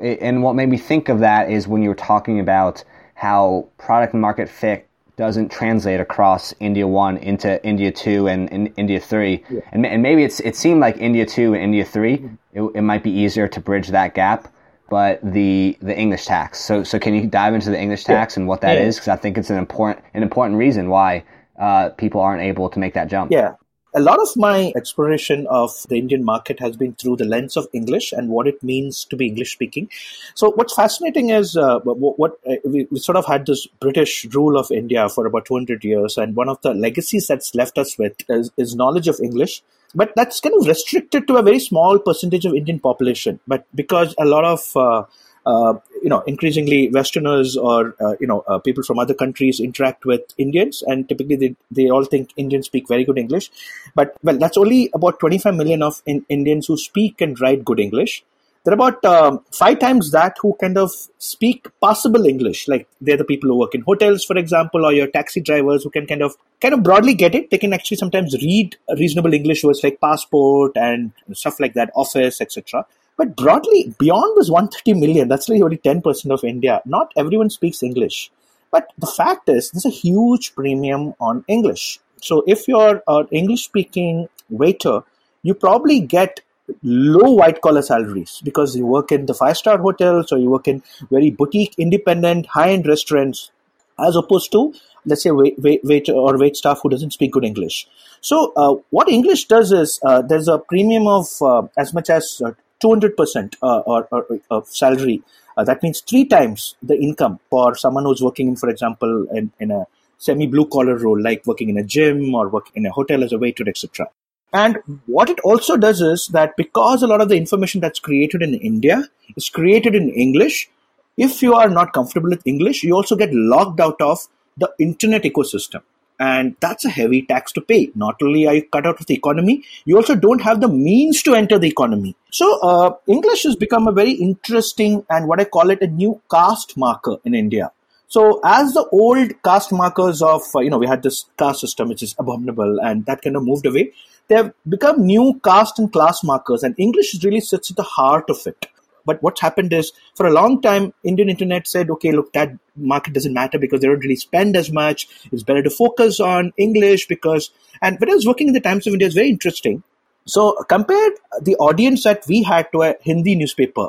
and 0.00 0.42
what 0.42 0.54
made 0.54 0.68
me 0.68 0.78
think 0.78 1.08
of 1.08 1.20
that 1.20 1.50
is 1.50 1.66
when 1.66 1.82
you 1.82 1.88
were 1.88 1.96
talking 1.96 2.38
about 2.38 2.84
how 3.14 3.68
product 3.78 4.14
market 4.14 4.48
fit 4.48 4.88
doesn't 5.20 5.50
translate 5.50 6.00
across 6.00 6.54
India 6.60 6.88
1 6.88 7.18
into 7.18 7.62
India 7.62 7.92
2 7.92 8.26
and, 8.26 8.50
and 8.50 8.72
India 8.78 8.98
3. 8.98 9.44
Yeah. 9.50 9.60
And, 9.70 9.84
and 9.84 10.02
maybe 10.02 10.24
it's 10.24 10.40
it 10.40 10.56
seemed 10.56 10.80
like 10.80 10.96
India 10.96 11.26
2 11.26 11.52
and 11.52 11.62
India 11.62 11.84
3, 11.84 12.16
mm-hmm. 12.16 12.34
it, 12.54 12.62
it 12.78 12.80
might 12.80 13.02
be 13.02 13.10
easier 13.10 13.46
to 13.46 13.60
bridge 13.60 13.88
that 13.88 14.14
gap 14.14 14.52
but 14.88 15.20
the 15.22 15.78
the 15.80 15.96
English 15.96 16.24
tax. 16.24 16.58
So 16.58 16.82
so 16.82 16.98
can 16.98 17.14
you 17.14 17.26
dive 17.28 17.54
into 17.54 17.70
the 17.70 17.78
English 17.78 18.04
tax 18.04 18.34
yeah. 18.34 18.40
and 18.40 18.48
what 18.48 18.60
that 18.62 18.76
yeah. 18.76 18.88
is? 18.88 18.96
Because 18.96 19.08
I 19.08 19.16
think 19.16 19.38
it's 19.38 19.50
an 19.50 19.58
important 19.58 20.04
an 20.14 20.22
important 20.22 20.58
reason 20.58 20.88
why 20.88 21.22
uh, 21.60 21.90
people 21.90 22.20
aren't 22.20 22.42
able 22.42 22.68
to 22.70 22.78
make 22.80 22.94
that 22.94 23.06
jump. 23.08 23.30
Yeah, 23.30 23.54
a 23.94 24.00
lot 24.00 24.20
of 24.20 24.28
my 24.36 24.72
exploration 24.76 25.46
of 25.48 25.70
the 25.88 25.98
Indian 25.98 26.24
market 26.24 26.60
has 26.60 26.76
been 26.76 26.94
through 26.94 27.16
the 27.16 27.24
lens 27.24 27.56
of 27.56 27.66
English 27.72 28.12
and 28.12 28.28
what 28.28 28.46
it 28.46 28.62
means 28.62 29.04
to 29.06 29.16
be 29.16 29.26
English 29.26 29.52
speaking. 29.52 29.88
So, 30.34 30.52
what's 30.52 30.74
fascinating 30.74 31.30
is 31.30 31.56
uh, 31.56 31.80
what, 31.80 32.38
uh, 32.48 32.54
we, 32.64 32.86
we, 32.90 32.98
sort 32.98 33.16
of 33.16 33.26
had 33.26 33.46
this 33.46 33.66
British 33.80 34.26
rule 34.26 34.58
of 34.58 34.70
India 34.70 35.08
for 35.08 35.26
about 35.26 35.46
200 35.46 35.82
years, 35.84 36.16
and 36.16 36.36
one 36.36 36.48
of 36.48 36.60
the 36.62 36.74
legacies 36.74 37.26
that's 37.26 37.54
left 37.54 37.78
us 37.78 37.98
with 37.98 38.14
is, 38.28 38.50
is 38.56 38.74
knowledge 38.74 39.08
of 39.08 39.18
English. 39.22 39.62
But 39.92 40.12
that's 40.14 40.40
kind 40.40 40.54
of 40.54 40.68
restricted 40.68 41.26
to 41.26 41.36
a 41.36 41.42
very 41.42 41.58
small 41.58 41.98
percentage 41.98 42.46
of 42.46 42.54
Indian 42.54 42.78
population. 42.78 43.40
But 43.48 43.66
because 43.74 44.14
a 44.18 44.24
lot 44.24 44.44
of 44.44 45.08
uh, 45.46 45.74
you 46.02 46.08
know, 46.08 46.20
increasingly 46.20 46.90
Westerners 46.90 47.56
or 47.56 47.94
uh, 48.00 48.14
you 48.20 48.26
know 48.26 48.40
uh, 48.46 48.58
people 48.58 48.82
from 48.82 48.98
other 48.98 49.14
countries 49.14 49.60
interact 49.60 50.04
with 50.04 50.22
Indians, 50.38 50.82
and 50.86 51.08
typically 51.08 51.36
they, 51.36 51.56
they 51.70 51.88
all 51.88 52.04
think 52.04 52.30
Indians 52.36 52.66
speak 52.66 52.88
very 52.88 53.04
good 53.04 53.18
English. 53.18 53.50
But 53.94 54.16
well, 54.22 54.38
that's 54.38 54.56
only 54.56 54.90
about 54.94 55.20
25 55.20 55.54
million 55.54 55.82
of 55.82 56.02
in- 56.06 56.26
Indians 56.28 56.66
who 56.66 56.76
speak 56.76 57.20
and 57.20 57.40
write 57.40 57.64
good 57.64 57.80
English. 57.80 58.24
There 58.62 58.72
are 58.72 58.74
about 58.74 59.02
um, 59.06 59.42
five 59.52 59.78
times 59.78 60.10
that 60.10 60.36
who 60.42 60.54
kind 60.60 60.76
of 60.76 60.90
speak 61.16 61.68
passable 61.82 62.26
English. 62.26 62.68
Like 62.68 62.86
they're 63.00 63.16
the 63.16 63.24
people 63.24 63.48
who 63.48 63.58
work 63.58 63.74
in 63.74 63.80
hotels, 63.80 64.22
for 64.22 64.36
example, 64.36 64.84
or 64.84 64.92
your 64.92 65.06
taxi 65.06 65.40
drivers 65.40 65.82
who 65.82 65.88
can 65.88 66.06
kind 66.06 66.20
of 66.20 66.36
kind 66.60 66.74
of 66.74 66.82
broadly 66.82 67.14
get 67.14 67.34
it. 67.34 67.50
They 67.50 67.56
can 67.56 67.72
actually 67.72 67.96
sometimes 67.96 68.34
read 68.34 68.76
reasonable 68.98 69.32
English 69.32 69.64
words 69.64 69.82
like 69.82 69.98
passport 69.98 70.72
and 70.76 71.12
stuff 71.32 71.58
like 71.58 71.72
that, 71.72 71.90
office, 71.94 72.42
etc. 72.42 72.84
But 73.20 73.36
broadly, 73.36 73.94
beyond 73.98 74.34
this 74.38 74.48
130 74.48 74.98
million, 74.98 75.28
that's 75.28 75.46
like 75.46 75.60
only 75.60 75.76
10% 75.76 76.30
of 76.30 76.42
India. 76.42 76.80
Not 76.86 77.12
everyone 77.18 77.50
speaks 77.50 77.82
English. 77.82 78.30
But 78.70 78.94
the 78.96 79.06
fact 79.06 79.46
is, 79.50 79.70
there's 79.70 79.84
a 79.84 79.90
huge 79.90 80.54
premium 80.54 81.12
on 81.20 81.44
English. 81.46 82.00
So 82.22 82.42
if 82.46 82.66
you're 82.66 83.02
an 83.06 83.28
English 83.30 83.64
speaking 83.64 84.30
waiter, 84.48 85.02
you 85.42 85.52
probably 85.52 86.00
get 86.00 86.40
low 86.82 87.32
white 87.32 87.60
collar 87.60 87.82
salaries 87.82 88.40
because 88.42 88.74
you 88.74 88.86
work 88.86 89.12
in 89.12 89.26
the 89.26 89.34
five 89.34 89.58
star 89.58 89.76
hotels 89.76 90.32
or 90.32 90.38
you 90.38 90.48
work 90.48 90.66
in 90.66 90.82
very 91.10 91.30
boutique, 91.30 91.74
independent, 91.76 92.46
high 92.46 92.70
end 92.70 92.86
restaurants, 92.86 93.50
as 93.98 94.16
opposed 94.16 94.50
to 94.52 94.72
let's 95.04 95.22
say 95.22 95.30
wait, 95.30 95.58
wait, 95.58 95.80
wait 95.84 96.08
or 96.08 96.38
wait 96.38 96.56
staff 96.56 96.80
who 96.82 96.88
doesn't 96.88 97.12
speak 97.12 97.32
good 97.32 97.44
English. 97.44 97.86
So 98.22 98.52
uh, 98.56 98.74
what 98.90 99.10
English 99.10 99.46
does 99.46 99.72
is 99.72 99.98
uh, 100.06 100.22
there's 100.22 100.48
a 100.48 100.58
premium 100.58 101.06
of 101.06 101.26
uh, 101.42 101.62
as 101.76 101.92
much 101.92 102.10
as 102.10 102.40
uh, 102.44 102.52
200% 102.82 103.56
uh, 103.62 103.78
or, 103.80 104.08
or, 104.10 104.26
of 104.50 104.68
salary. 104.68 105.22
Uh, 105.56 105.64
that 105.64 105.82
means 105.82 106.00
three 106.00 106.24
times 106.24 106.76
the 106.82 106.96
income 106.96 107.38
for 107.50 107.74
someone 107.74 108.04
who's 108.04 108.22
working, 108.22 108.48
in, 108.48 108.56
for 108.56 108.68
example, 108.68 109.26
in, 109.32 109.52
in 109.60 109.70
a 109.70 109.84
semi 110.18 110.46
blue 110.46 110.66
collar 110.66 110.96
role, 110.96 111.20
like 111.20 111.46
working 111.46 111.68
in 111.68 111.78
a 111.78 111.84
gym 111.84 112.34
or 112.34 112.48
working 112.48 112.72
in 112.76 112.86
a 112.86 112.92
hotel 112.92 113.24
as 113.24 113.32
a 113.32 113.38
waiter, 113.38 113.64
etc. 113.68 114.06
And 114.52 114.78
what 115.06 115.30
it 115.30 115.38
also 115.40 115.76
does 115.76 116.00
is 116.00 116.28
that 116.28 116.56
because 116.56 117.02
a 117.02 117.06
lot 117.06 117.20
of 117.20 117.28
the 117.28 117.36
information 117.36 117.80
that's 117.80 118.00
created 118.00 118.42
in 118.42 118.54
India 118.54 119.08
is 119.36 119.48
created 119.48 119.94
in 119.94 120.08
English, 120.10 120.68
if 121.16 121.42
you 121.42 121.54
are 121.54 121.68
not 121.68 121.92
comfortable 121.92 122.30
with 122.30 122.46
English, 122.46 122.82
you 122.82 122.94
also 122.94 123.16
get 123.16 123.32
locked 123.32 123.80
out 123.80 124.00
of 124.00 124.26
the 124.56 124.70
internet 124.78 125.22
ecosystem 125.22 125.82
and 126.20 126.54
that's 126.60 126.84
a 126.84 126.90
heavy 126.90 127.22
tax 127.22 127.50
to 127.52 127.62
pay. 127.62 127.90
Not 127.94 128.22
only 128.22 128.46
are 128.46 128.54
you 128.54 128.62
cut 128.68 128.86
out 128.86 129.00
of 129.00 129.06
the 129.06 129.14
economy, 129.14 129.64
you 129.86 129.96
also 129.96 130.14
don't 130.14 130.42
have 130.42 130.60
the 130.60 130.68
means 130.68 131.22
to 131.22 131.34
enter 131.34 131.58
the 131.58 131.68
economy. 131.68 132.14
So, 132.30 132.60
uh, 132.60 132.94
English 133.08 133.44
has 133.44 133.56
become 133.56 133.88
a 133.88 133.92
very 133.92 134.12
interesting 134.12 135.04
and 135.08 135.26
what 135.26 135.40
I 135.40 135.44
call 135.44 135.70
it 135.70 135.80
a 135.80 135.86
new 135.86 136.20
caste 136.30 136.76
marker 136.76 137.16
in 137.24 137.34
India. 137.34 137.72
So, 138.08 138.40
as 138.44 138.74
the 138.74 138.86
old 138.92 139.32
caste 139.42 139.72
markers 139.72 140.20
of, 140.20 140.42
uh, 140.54 140.60
you 140.60 140.68
know, 140.68 140.78
we 140.78 140.86
had 140.86 141.02
this 141.02 141.24
caste 141.38 141.60
system 141.60 141.88
which 141.88 142.02
is 142.02 142.14
abominable 142.18 142.78
and 142.80 143.06
that 143.06 143.22
kind 143.22 143.36
of 143.36 143.44
moved 143.44 143.64
away, 143.64 143.92
they 144.28 144.36
have 144.36 144.52
become 144.68 145.06
new 145.06 145.40
caste 145.42 145.78
and 145.78 145.92
class 145.92 146.22
markers, 146.22 146.62
and 146.62 146.74
English 146.78 147.16
really 147.24 147.40
sits 147.40 147.70
at 147.70 147.76
the 147.76 147.82
heart 147.82 148.28
of 148.28 148.46
it. 148.46 148.66
But 149.04 149.22
what's 149.22 149.40
happened 149.40 149.72
is 149.72 149.92
for 150.14 150.26
a 150.26 150.32
long 150.32 150.60
time, 150.60 150.92
Indian 151.04 151.28
internet 151.28 151.66
said, 151.66 151.90
okay, 151.90 152.12
look, 152.12 152.32
that 152.32 152.52
market 152.76 153.14
doesn't 153.14 153.34
matter 153.34 153.58
because 153.58 153.80
they 153.80 153.88
don't 153.88 154.00
really 154.00 154.16
spend 154.16 154.56
as 154.56 154.70
much. 154.70 155.08
It's 155.32 155.42
better 155.42 155.62
to 155.62 155.70
focus 155.70 156.20
on 156.20 156.52
English 156.56 157.06
because, 157.06 157.50
and 157.82 157.98
when 157.98 158.10
I 158.10 158.14
was 158.14 158.26
working 158.26 158.48
in 158.48 158.54
the 158.54 158.60
Times 158.60 158.86
of 158.86 158.92
India, 158.92 159.06
it's 159.06 159.14
very 159.14 159.30
interesting. 159.30 159.82
So 160.26 160.52
compared 160.68 161.14
the 161.42 161.56
audience 161.56 162.04
that 162.04 162.24
we 162.28 162.42
had 162.42 162.70
to 162.72 162.82
a 162.82 162.94
Hindi 163.00 163.34
newspaper, 163.34 163.88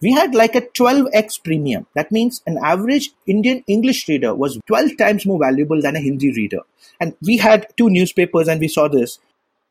we 0.00 0.12
had 0.12 0.34
like 0.34 0.54
a 0.54 0.62
12x 0.62 1.42
premium. 1.42 1.86
That 1.94 2.10
means 2.10 2.42
an 2.46 2.58
average 2.62 3.10
Indian 3.26 3.62
English 3.66 4.08
reader 4.08 4.34
was 4.34 4.58
12 4.66 4.96
times 4.96 5.26
more 5.26 5.38
valuable 5.38 5.80
than 5.80 5.96
a 5.96 6.00
Hindi 6.00 6.32
reader. 6.32 6.60
And 7.00 7.14
we 7.22 7.36
had 7.36 7.66
two 7.76 7.90
newspapers 7.90 8.48
and 8.48 8.60
we 8.60 8.68
saw 8.68 8.88
this. 8.88 9.18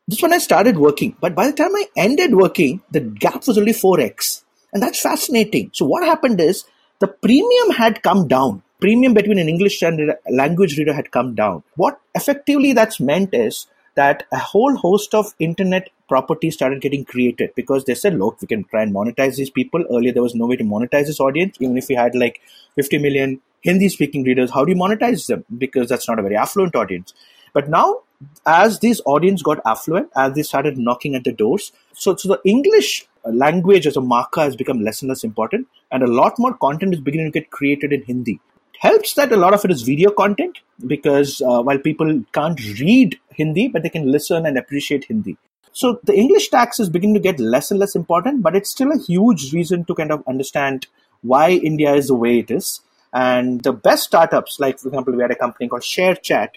This 0.06 0.22
when 0.22 0.32
I 0.32 0.38
started 0.38 0.76
working. 0.76 1.16
But 1.20 1.34
by 1.34 1.46
the 1.46 1.52
time 1.52 1.74
I 1.74 1.86
ended 1.96 2.34
working, 2.34 2.82
the 2.90 3.00
gap 3.00 3.46
was 3.46 3.58
only 3.58 3.72
4x. 3.72 4.42
And 4.72 4.82
that's 4.82 5.00
fascinating. 5.00 5.70
So 5.74 5.84
what 5.84 6.04
happened 6.04 6.40
is 6.40 6.64
the 7.00 7.08
premium 7.08 7.70
had 7.76 8.02
come 8.02 8.28
down. 8.28 8.62
Premium 8.80 9.14
between 9.14 9.38
an 9.38 9.48
English 9.48 9.82
and 9.82 10.14
language 10.30 10.78
reader 10.78 10.92
had 10.92 11.10
come 11.10 11.34
down. 11.34 11.62
What 11.76 12.00
effectively 12.14 12.72
that's 12.72 13.00
meant 13.00 13.34
is 13.34 13.66
that 13.94 14.24
a 14.32 14.38
whole 14.38 14.76
host 14.76 15.14
of 15.14 15.34
internet 15.38 15.90
properties 16.08 16.54
started 16.54 16.80
getting 16.80 17.04
created 17.04 17.50
because 17.54 17.84
they 17.84 17.94
said, 17.94 18.14
look, 18.14 18.40
we 18.40 18.46
can 18.46 18.64
try 18.64 18.82
and 18.82 18.94
monetize 18.94 19.36
these 19.36 19.50
people. 19.50 19.84
Earlier, 19.90 20.12
there 20.12 20.22
was 20.22 20.34
no 20.34 20.46
way 20.46 20.56
to 20.56 20.64
monetize 20.64 21.06
this 21.06 21.20
audience. 21.20 21.56
Even 21.60 21.76
if 21.76 21.88
we 21.88 21.94
had 21.94 22.14
like 22.14 22.40
50 22.76 22.98
million 22.98 23.40
Hindi 23.62 23.88
speaking 23.90 24.24
readers, 24.24 24.50
how 24.50 24.64
do 24.64 24.72
you 24.72 24.78
monetize 24.78 25.26
them? 25.26 25.44
Because 25.56 25.88
that's 25.88 26.08
not 26.08 26.18
a 26.18 26.22
very 26.22 26.36
affluent 26.36 26.74
audience. 26.74 27.12
But 27.52 27.68
now, 27.68 28.02
as 28.46 28.80
these 28.80 29.00
audience 29.06 29.42
got 29.42 29.60
affluent, 29.66 30.10
as 30.16 30.34
they 30.34 30.42
started 30.42 30.78
knocking 30.78 31.14
at 31.14 31.24
the 31.24 31.32
doors, 31.32 31.72
so, 31.92 32.16
so 32.16 32.28
the 32.28 32.40
English 32.44 33.06
language 33.24 33.86
as 33.86 33.96
a 33.96 34.00
marker 34.00 34.40
has 34.40 34.56
become 34.56 34.80
less 34.82 35.02
and 35.02 35.08
less 35.08 35.24
important, 35.24 35.66
and 35.90 36.02
a 36.02 36.06
lot 36.06 36.38
more 36.38 36.54
content 36.54 36.94
is 36.94 37.00
beginning 37.00 37.32
to 37.32 37.40
get 37.40 37.50
created 37.50 37.92
in 37.92 38.02
Hindi. 38.02 38.40
Helps 38.78 39.14
that 39.14 39.32
a 39.32 39.36
lot 39.36 39.52
of 39.52 39.64
it 39.64 39.70
is 39.70 39.82
video 39.82 40.10
content 40.10 40.58
because 40.86 41.42
uh, 41.42 41.62
while 41.62 41.78
people 41.78 42.22
can't 42.32 42.58
read 42.80 43.18
Hindi, 43.34 43.68
but 43.68 43.82
they 43.82 43.90
can 43.90 44.10
listen 44.10 44.46
and 44.46 44.56
appreciate 44.56 45.04
Hindi. 45.04 45.36
So 45.72 46.00
the 46.04 46.14
English 46.14 46.48
tax 46.48 46.80
is 46.80 46.88
beginning 46.88 47.14
to 47.14 47.20
get 47.20 47.38
less 47.38 47.70
and 47.70 47.78
less 47.78 47.94
important, 47.94 48.42
but 48.42 48.56
it's 48.56 48.70
still 48.70 48.90
a 48.90 48.98
huge 48.98 49.52
reason 49.52 49.84
to 49.84 49.94
kind 49.94 50.10
of 50.10 50.24
understand 50.26 50.86
why 51.22 51.50
India 51.50 51.94
is 51.94 52.08
the 52.08 52.14
way 52.14 52.38
it 52.38 52.50
is. 52.50 52.80
And 53.12 53.60
the 53.62 53.72
best 53.72 54.04
startups, 54.04 54.58
like 54.58 54.78
for 54.78 54.88
example, 54.88 55.14
we 55.14 55.22
had 55.22 55.30
a 55.30 55.36
company 55.36 55.68
called 55.68 55.82
ShareChat, 55.82 56.48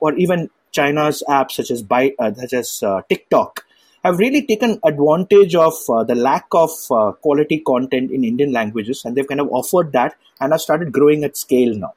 or 0.00 0.14
even 0.14 0.50
China's 0.72 1.22
apps 1.28 1.52
such 1.52 1.70
as 1.70 1.82
By, 1.82 2.14
uh, 2.18 2.32
such 2.34 2.52
as 2.52 2.82
uh, 2.82 3.02
TikTok, 3.08 3.64
have 4.04 4.18
really 4.18 4.44
taken 4.44 4.80
advantage 4.84 5.54
of 5.54 5.74
uh, 5.88 6.02
the 6.02 6.14
lack 6.14 6.46
of 6.52 6.70
uh, 6.90 7.12
quality 7.12 7.60
content 7.60 8.10
in 8.10 8.24
Indian 8.24 8.52
languages, 8.52 9.04
and 9.04 9.16
they've 9.16 9.28
kind 9.28 9.40
of 9.40 9.48
offered 9.52 9.92
that 9.92 10.16
and 10.40 10.52
have 10.52 10.60
started 10.60 10.92
growing 10.92 11.22
at 11.24 11.36
scale 11.36 11.74
now. 11.74 11.94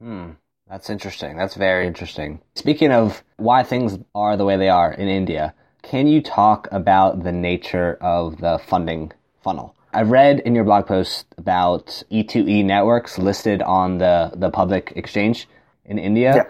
Hmm. 0.00 0.30
That's 0.68 0.88
interesting. 0.88 1.36
That's 1.36 1.56
very 1.56 1.86
interesting. 1.86 2.40
Speaking 2.54 2.90
of 2.90 3.22
why 3.36 3.62
things 3.62 3.98
are 4.14 4.36
the 4.36 4.46
way 4.46 4.56
they 4.56 4.70
are 4.70 4.92
in 4.92 5.08
India, 5.08 5.54
can 5.82 6.06
you 6.06 6.22
talk 6.22 6.68
about 6.72 7.22
the 7.22 7.32
nature 7.32 7.98
of 8.00 8.40
the 8.40 8.58
funding 8.66 9.12
funnel? 9.42 9.76
I 9.92 10.02
read 10.02 10.40
in 10.40 10.54
your 10.54 10.64
blog 10.64 10.86
post 10.86 11.26
about 11.36 12.02
E2E 12.10 12.64
networks 12.64 13.18
listed 13.18 13.60
on 13.62 13.98
the, 13.98 14.32
the 14.34 14.50
public 14.50 14.94
exchange 14.96 15.46
in 15.84 15.98
India. 15.98 16.34
Yeah. 16.34 16.44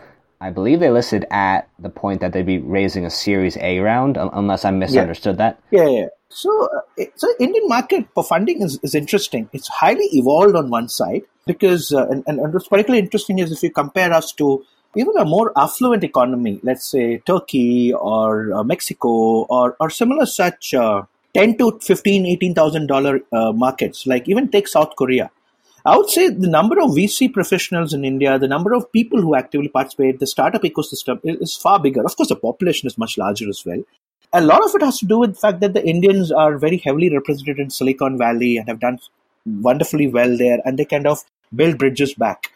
I 0.44 0.50
believe 0.50 0.78
they 0.78 0.90
listed 0.90 1.24
at 1.30 1.70
the 1.78 1.88
point 1.88 2.20
that 2.20 2.34
they'd 2.34 2.44
be 2.44 2.58
raising 2.58 3.06
a 3.06 3.10
Series 3.10 3.56
A 3.56 3.78
round, 3.78 4.18
unless 4.18 4.66
I 4.66 4.72
misunderstood 4.72 5.36
yeah. 5.36 5.44
that. 5.44 5.60
Yeah, 5.70 5.88
yeah. 5.88 6.06
So, 6.28 6.68
uh, 7.00 7.04
so 7.16 7.32
Indian 7.40 7.66
market 7.66 8.06
for 8.14 8.22
funding 8.22 8.60
is, 8.60 8.78
is 8.82 8.94
interesting. 8.94 9.48
It's 9.54 9.68
highly 9.68 10.04
evolved 10.12 10.54
on 10.54 10.68
one 10.68 10.90
side 10.90 11.22
because, 11.46 11.92
uh, 11.94 12.06
and, 12.08 12.24
and, 12.26 12.40
and 12.40 12.52
what's 12.52 12.68
particularly 12.68 13.02
interesting 13.02 13.38
is 13.38 13.52
if 13.52 13.62
you 13.62 13.70
compare 13.70 14.12
us 14.12 14.32
to 14.32 14.62
even 14.96 15.16
a 15.16 15.24
more 15.24 15.50
affluent 15.56 16.04
economy, 16.04 16.60
let's 16.62 16.90
say 16.90 17.22
Turkey 17.24 17.94
or 17.94 18.52
uh, 18.52 18.62
Mexico 18.62 19.44
or, 19.44 19.76
or 19.80 19.88
similar 19.88 20.26
such 20.26 20.74
uh, 20.74 21.04
10 21.32 21.56
to 21.56 21.78
15, 21.80 22.26
18,000 22.26 22.86
dollar 22.86 23.20
uh, 23.32 23.52
markets, 23.52 24.06
like 24.06 24.28
even 24.28 24.50
take 24.50 24.68
South 24.68 24.94
Korea. 24.94 25.30
I 25.86 25.98
would 25.98 26.08
say 26.08 26.30
the 26.30 26.48
number 26.48 26.80
of 26.80 26.92
VC 26.92 27.30
professionals 27.32 27.92
in 27.92 28.06
India, 28.06 28.38
the 28.38 28.48
number 28.48 28.72
of 28.72 28.90
people 28.90 29.20
who 29.20 29.34
actively 29.34 29.68
participate, 29.68 30.18
the 30.18 30.26
startup 30.26 30.62
ecosystem 30.62 31.20
is, 31.22 31.54
far 31.54 31.78
bigger. 31.78 32.02
Of 32.02 32.16
course, 32.16 32.30
the 32.30 32.36
population 32.36 32.86
is 32.86 32.96
much 32.96 33.18
larger 33.18 33.48
as 33.50 33.62
well. 33.66 33.82
A 34.32 34.40
lot 34.40 34.64
of 34.64 34.74
it 34.74 34.82
has 34.82 34.98
to 35.00 35.06
do 35.06 35.18
with 35.18 35.34
the 35.34 35.40
fact 35.40 35.60
that 35.60 35.74
the 35.74 35.86
Indians 35.86 36.32
are 36.32 36.56
very 36.56 36.78
heavily 36.78 37.12
represented 37.12 37.58
in 37.58 37.68
Silicon 37.68 38.16
Valley 38.16 38.56
and 38.56 38.66
have 38.66 38.80
done 38.80 38.98
wonderfully 39.44 40.06
well 40.06 40.36
there, 40.38 40.58
and 40.64 40.78
they 40.78 40.86
kind 40.86 41.06
of 41.06 41.22
build 41.54 41.76
bridges 41.76 42.14
back. 42.14 42.50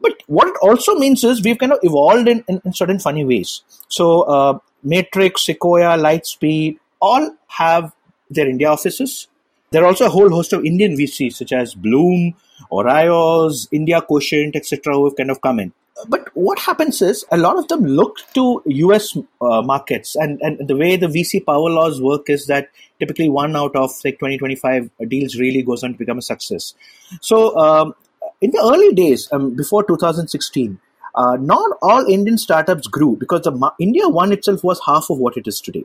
But 0.00 0.14
what 0.26 0.48
it 0.48 0.56
also 0.60 0.96
means 0.96 1.22
is 1.22 1.42
we've 1.42 1.58
kind 1.58 1.72
of 1.72 1.78
evolved 1.82 2.26
in, 2.26 2.44
in, 2.48 2.60
in 2.64 2.72
certain 2.72 2.98
funny 2.98 3.24
ways. 3.24 3.62
So, 3.88 4.22
uh, 4.22 4.58
Matrix, 4.82 5.46
Sequoia, 5.46 5.96
Lightspeed, 5.96 6.78
all 7.00 7.36
have 7.46 7.92
their 8.28 8.48
India 8.48 8.68
offices. 8.68 9.28
There 9.74 9.82
are 9.82 9.86
also 9.86 10.06
a 10.06 10.08
whole 10.08 10.30
host 10.30 10.52
of 10.52 10.64
Indian 10.64 10.96
VCs 10.96 11.32
such 11.32 11.52
as 11.52 11.74
Blume, 11.74 12.34
Orios, 12.70 13.66
India 13.72 14.00
Quotient, 14.00 14.54
etc., 14.54 14.94
who 14.94 15.06
have 15.06 15.16
kind 15.16 15.32
of 15.32 15.40
come 15.40 15.58
in. 15.58 15.72
But 16.08 16.28
what 16.34 16.60
happens 16.60 17.02
is 17.02 17.24
a 17.32 17.36
lot 17.36 17.58
of 17.58 17.66
them 17.66 17.84
look 17.84 18.18
to 18.34 18.62
US 18.66 19.16
uh, 19.40 19.62
markets, 19.62 20.14
and, 20.14 20.40
and 20.42 20.68
the 20.68 20.76
way 20.76 20.94
the 20.96 21.08
VC 21.08 21.44
power 21.44 21.70
laws 21.70 22.00
work 22.00 22.30
is 22.30 22.46
that 22.46 22.68
typically 23.00 23.28
one 23.28 23.56
out 23.56 23.74
of 23.74 23.90
like 24.04 24.20
20, 24.20 24.38
25 24.38 24.90
deals 25.08 25.36
really 25.40 25.64
goes 25.64 25.82
on 25.82 25.94
to 25.94 25.98
become 25.98 26.18
a 26.18 26.22
success. 26.22 26.74
So, 27.20 27.58
um, 27.58 27.96
in 28.40 28.52
the 28.52 28.60
early 28.60 28.94
days, 28.94 29.28
um, 29.32 29.56
before 29.56 29.82
2016, 29.82 30.78
uh, 31.16 31.36
not 31.40 31.78
all 31.82 32.06
Indian 32.06 32.38
startups 32.38 32.86
grew 32.86 33.16
because 33.16 33.42
the 33.42 33.70
India 33.80 34.08
one 34.08 34.30
itself 34.30 34.62
was 34.62 34.80
half 34.86 35.10
of 35.10 35.18
what 35.18 35.36
it 35.36 35.48
is 35.48 35.60
today. 35.60 35.84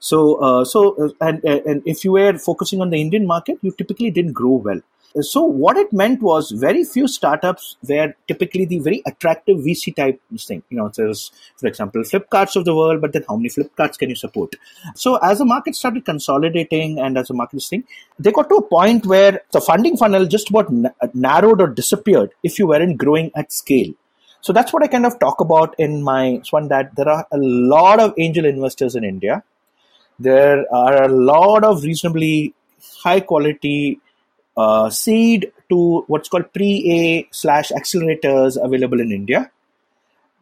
So, 0.00 0.36
uh, 0.36 0.64
so 0.64 0.96
uh, 0.96 1.10
and 1.20 1.44
and 1.44 1.82
if 1.86 2.04
you 2.04 2.12
were 2.12 2.36
focusing 2.38 2.80
on 2.80 2.90
the 2.90 3.00
Indian 3.00 3.26
market, 3.26 3.58
you 3.62 3.72
typically 3.72 4.10
didn't 4.10 4.32
grow 4.32 4.56
well. 4.56 4.80
So 5.20 5.42
what 5.42 5.76
it 5.76 5.92
meant 5.92 6.22
was 6.22 6.52
very 6.52 6.84
few 6.84 7.08
startups 7.08 7.76
were 7.88 8.14
typically 8.28 8.64
the 8.64 8.78
very 8.78 9.02
attractive 9.06 9.58
VC 9.58 9.94
type 9.94 10.20
thing. 10.38 10.62
You 10.70 10.76
know, 10.76 10.88
there's, 10.88 11.32
for 11.56 11.66
example, 11.66 12.02
Flipkarts 12.02 12.54
of 12.54 12.64
the 12.64 12.76
world, 12.76 13.00
but 13.00 13.12
then 13.12 13.24
how 13.28 13.34
many 13.34 13.48
Flipkarts 13.48 13.98
can 13.98 14.08
you 14.08 14.14
support? 14.14 14.54
So 14.94 15.16
as 15.16 15.38
the 15.38 15.44
market 15.44 15.74
started 15.74 16.04
consolidating 16.04 17.00
and 17.00 17.18
as 17.18 17.26
the 17.26 17.34
market 17.34 17.60
thing, 17.60 17.82
they 18.20 18.30
got 18.30 18.48
to 18.50 18.56
a 18.56 18.62
point 18.62 19.04
where 19.04 19.40
the 19.50 19.60
funding 19.60 19.96
funnel 19.96 20.26
just 20.26 20.48
about 20.48 20.72
narrowed 21.12 21.60
or 21.60 21.66
disappeared 21.66 22.30
if 22.44 22.60
you 22.60 22.68
weren't 22.68 22.96
growing 22.96 23.32
at 23.34 23.52
scale. 23.52 23.92
So 24.42 24.52
that's 24.52 24.72
what 24.72 24.84
I 24.84 24.86
kind 24.86 25.06
of 25.06 25.18
talk 25.18 25.40
about 25.40 25.74
in 25.78 26.02
my 26.02 26.40
one 26.50 26.68
that 26.68 26.94
there 26.94 27.08
are 27.08 27.26
a 27.32 27.36
lot 27.36 27.98
of 27.98 28.14
angel 28.16 28.44
investors 28.46 28.94
in 28.94 29.02
India. 29.02 29.42
There 30.20 30.66
are 30.70 31.04
a 31.04 31.08
lot 31.08 31.64
of 31.64 31.82
reasonably 31.82 32.54
high 33.02 33.20
quality 33.20 34.00
uh, 34.54 34.90
seed 34.90 35.50
to 35.70 36.04
what's 36.08 36.28
called 36.28 36.52
pre-A 36.52 37.26
slash 37.30 37.70
accelerators 37.70 38.62
available 38.62 39.00
in 39.00 39.12
India. 39.12 39.50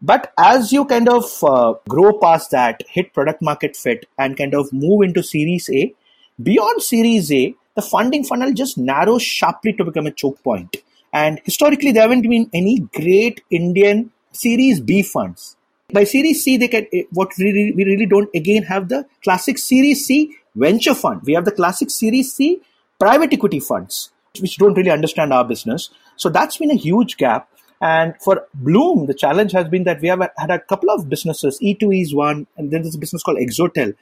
But 0.03 0.33
as 0.37 0.73
you 0.73 0.85
kind 0.85 1.09
of 1.09 1.25
uh, 1.45 1.75
grow 1.89 2.19
past 2.19 2.51
that, 2.51 2.83
hit 2.89 3.13
product 3.13 3.41
market 3.41 3.77
fit, 3.77 4.07
and 4.19 4.37
kind 4.37 4.55
of 4.55 4.73
move 4.73 5.03
into 5.03 5.23
Series 5.23 5.71
A, 5.71 5.95
beyond 6.43 6.83
Series 6.83 7.31
A, 7.33 7.55
the 7.77 7.83
funding 7.83 8.25
funnel 8.25 8.53
just 8.53 8.79
narrows 8.79 9.23
sharply 9.23 9.73
to 9.75 9.85
become 9.85 10.07
a 10.07 10.11
choke 10.11 10.43
point. 10.43 10.77
And 11.13 11.41
historically, 11.45 11.93
there 11.93 12.03
haven't 12.03 12.23
been 12.23 12.51
any 12.53 12.81
great 12.81 13.43
Indian 13.51 14.11
Series 14.33 14.81
B 14.81 15.05
funds. 15.05 15.57
By 15.91 16.05
Series 16.05 16.45
C, 16.45 16.59
they 16.59 16.69
can 16.69 16.87
eh, 16.93 17.05
what 17.13 17.33
really, 17.39 17.73
we 17.73 17.83
really 17.83 18.05
don't 18.05 18.29
again 18.35 18.63
have 18.65 18.91
the 18.91 19.07
classic 19.25 19.57
Series 19.57 20.05
C 20.05 20.37
venture 20.55 20.95
fund. 20.95 21.23
We 21.25 21.33
have 21.33 21.47
the 21.47 21.51
classic 21.51 21.89
Series 21.89 22.35
C 22.35 22.61
private 22.99 23.33
equity 23.33 23.59
funds, 23.59 24.11
which 24.39 24.59
don't 24.59 24.75
really 24.75 24.91
understand 24.91 25.33
our 25.33 25.47
business. 25.47 25.89
So 26.17 26.29
that's 26.29 26.59
been 26.59 26.71
a 26.71 26.75
huge 26.75 27.17
gap. 27.17 27.49
And 27.81 28.15
for 28.21 28.47
Blume, 28.53 29.07
the 29.07 29.15
challenge 29.15 29.53
has 29.53 29.67
been 29.69 29.85
that 29.85 30.03
we 30.03 30.09
have 30.09 30.21
had 30.37 30.51
a 30.51 30.59
couple 30.59 30.91
of 30.91 31.09
businesses. 31.09 31.59
E2E 31.61 32.03
is 32.03 32.15
one, 32.15 32.47
and 32.59 32.71
then 32.71 32.83
there's 32.83 32.97
a 32.97 32.99
business 32.99 33.23
called 33.23 33.39
Exotel, 33.39 33.95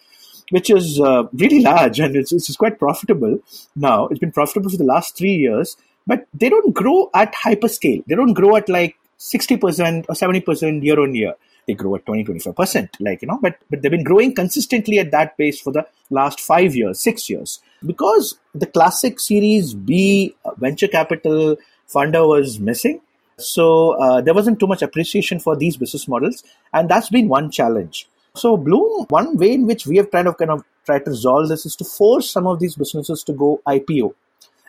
which 0.51 0.71
is 0.71 1.01
uh, 1.01 1.29
really 1.35 1.61
large 1.61 2.01
and 2.01 2.17
it's, 2.17 2.33
it's 2.33 2.57
quite 2.57 2.81
profitable 2.81 3.39
now. 3.77 4.09
It's 4.09 4.19
been 4.19 4.33
profitable 4.33 4.71
for 4.71 4.77
the 4.77 4.83
last 4.83 5.17
three 5.17 5.37
years, 5.37 5.77
but 6.05 6.27
they 6.35 6.49
don't 6.49 6.75
grow 6.75 7.11
at 7.15 7.33
hyperscale. 7.33 8.05
They 8.07 8.17
don't 8.17 8.35
grow 8.35 8.57
at 8.57 8.69
like 8.69 8.97
60% 9.21 10.07
or 10.09 10.15
70% 10.15 10.83
year 10.83 10.99
on 10.99 11.15
year 11.15 11.35
they 11.67 11.75
grow 11.75 11.95
at 11.97 12.07
20 12.07 12.25
25% 12.25 12.89
like 13.01 13.23
you 13.23 13.29
know 13.29 13.39
but 13.43 13.59
but 13.71 13.83
they've 13.83 13.91
been 13.91 14.05
growing 14.05 14.35
consistently 14.35 14.99
at 14.99 15.11
that 15.11 15.37
pace 15.37 15.61
for 15.61 15.73
the 15.73 15.87
last 16.11 16.41
5 16.41 16.75
years 16.75 17.01
6 17.01 17.31
years. 17.31 17.61
Because 17.85 18.39
the 18.55 18.67
classic 18.67 19.21
series 19.21 19.75
b 19.75 20.35
venture 20.59 20.89
capital 20.89 21.57
funder 21.89 22.27
was 22.27 22.59
missing 22.59 23.01
so 23.39 23.93
uh, 24.01 24.21
there 24.21 24.33
wasn't 24.35 24.59
too 24.59 24.67
much 24.67 24.83
appreciation 24.83 25.39
for 25.39 25.57
these 25.57 25.77
business 25.77 26.09
models 26.09 26.43
and 26.73 26.89
that's 26.89 27.11
been 27.11 27.29
one 27.29 27.51
challenge. 27.51 28.09
So 28.35 28.57
Blume 28.57 29.07
one 29.09 29.37
way 29.37 29.53
in 29.55 29.67
which 29.67 29.87
we 29.87 29.97
have 29.99 30.11
kind 30.11 30.29
of 30.29 30.39
kind 30.39 30.51
of 30.51 30.65
tried 30.85 31.05
to 31.05 31.11
resolve 31.11 31.49
this 31.49 31.67
is 31.67 31.77
to 31.77 31.85
force 31.85 32.31
some 32.31 32.47
of 32.47 32.61
these 32.61 32.77
businesses 32.77 33.25
to 33.25 33.33
go 33.33 33.61
ipo 33.67 34.15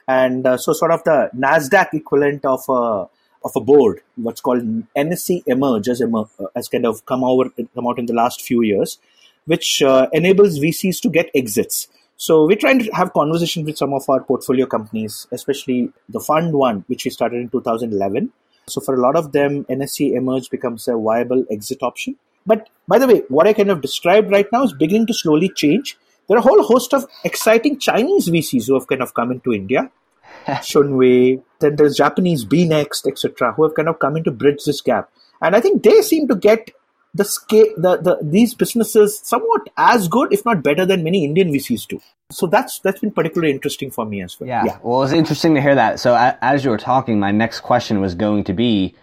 and 0.08 0.48
uh, 0.48 0.58
so 0.58 0.74
sort 0.74 0.92
of 0.92 1.04
the 1.04 1.30
nasdaq 1.36 1.94
equivalent 1.94 2.44
of 2.46 2.64
a 2.70 3.08
of 3.48 3.56
a 3.56 3.66
board, 3.72 4.02
what's 4.16 4.42
called 4.42 4.64
NSE 4.96 5.44
Emerge, 5.48 5.88
has, 5.88 6.02
emer- 6.02 6.30
uh, 6.40 6.48
has 6.56 6.68
kind 6.68 6.86
of 6.86 7.06
come 7.06 7.24
over 7.24 7.50
come 7.76 7.88
out 7.88 8.00
in 8.00 8.06
the 8.06 8.14
last 8.14 8.42
few 8.42 8.62
years, 8.62 8.98
which 9.46 9.82
uh, 9.82 10.08
enables 10.14 10.60
VCs 10.60 11.02
to 11.02 11.10
get 11.10 11.32
exits. 11.34 11.88
So 12.18 12.46
we're 12.46 12.58
trying 12.58 12.80
to 12.80 12.92
have 12.92 13.14
conversations 13.14 13.66
with 13.66 13.78
some 13.78 13.94
of 13.94 14.10
our 14.10 14.22
portfolio 14.22 14.66
companies, 14.66 15.28
especially 15.32 15.92
the 16.10 16.20
fund 16.20 16.54
one, 16.54 16.84
which 16.88 17.06
we 17.06 17.12
started 17.12 17.42
in 17.42 17.50
2011. 17.50 18.32
So 18.68 18.82
for 18.82 18.96
a 18.96 19.02
lot 19.02 19.16
of 19.16 19.32
them, 19.32 19.66
NSE 19.66 20.16
Emerge 20.16 20.50
becomes 20.50 20.88
a 20.88 20.98
viable 20.98 21.46
exit 21.50 21.84
option. 21.84 22.16
But 22.46 22.70
by 22.88 22.98
the 22.98 23.08
way, 23.08 23.22
what 23.30 23.48
I 23.48 23.54
kind 23.54 23.70
of 23.70 23.82
described 23.82 24.32
right 24.32 24.52
now 24.52 24.64
is 24.64 24.74
beginning 24.74 25.08
to 25.08 25.14
slowly 25.14 25.50
change. 25.50 25.98
There 26.28 26.38
are 26.38 26.40
a 26.40 26.50
whole 26.50 26.64
host 26.64 26.94
of 26.94 27.06
exciting 27.24 27.80
Chinese 27.80 28.30
VCs 28.30 28.68
who 28.68 28.74
have 28.74 28.88
kind 28.88 29.02
of 29.02 29.14
come 29.14 29.32
into 29.32 29.54
India 29.54 29.92
Shunwei, 30.48 31.42
then 31.60 31.76
there's 31.76 31.96
Japanese 31.96 32.46
Beenext, 32.46 33.08
etc., 33.08 33.54
who 33.54 33.64
have 33.64 33.76
kind 33.76 33.90
of 33.90 34.00
come 34.00 34.18
in 34.18 34.24
to 34.24 34.32
bridge 34.32 34.64
this 34.66 34.82
gap. 34.82 35.10
And 35.42 35.56
I 35.56 35.60
think 35.60 35.84
they 35.84 36.02
seem 36.02 36.28
to 36.28 36.36
get 36.36 36.72
the 37.14 37.26
scale, 37.26 37.68
the, 37.78 37.98
the 37.98 38.20
these 38.22 38.54
businesses 38.54 39.20
somewhat 39.24 39.70
as 39.78 40.08
good, 40.08 40.32
if 40.32 40.46
not 40.46 40.64
better, 40.64 40.86
than 40.86 41.04
many 41.04 41.26
Indian 41.26 41.52
VCs 41.52 41.88
do. 41.88 42.00
So 42.32 42.48
that's 42.48 42.80
that's 42.80 43.00
been 43.00 43.12
particularly 43.12 43.54
interesting 43.54 43.92
for 43.92 44.06
me 44.06 44.22
as 44.22 44.40
well. 44.40 44.48
Yeah. 44.48 44.64
yeah. 44.66 44.78
Well, 44.84 45.04
it's 45.04 45.14
interesting 45.14 45.56
to 45.56 45.62
hear 45.62 45.76
that. 45.76 46.00
So 46.00 46.16
as 46.42 46.64
you 46.64 46.72
were 46.72 46.78
talking, 46.78 47.20
my 47.20 47.32
next 47.32 47.62
question 47.62 48.02
was 48.02 48.16
going 48.16 48.44
to 48.46 48.54
be, 48.54 48.96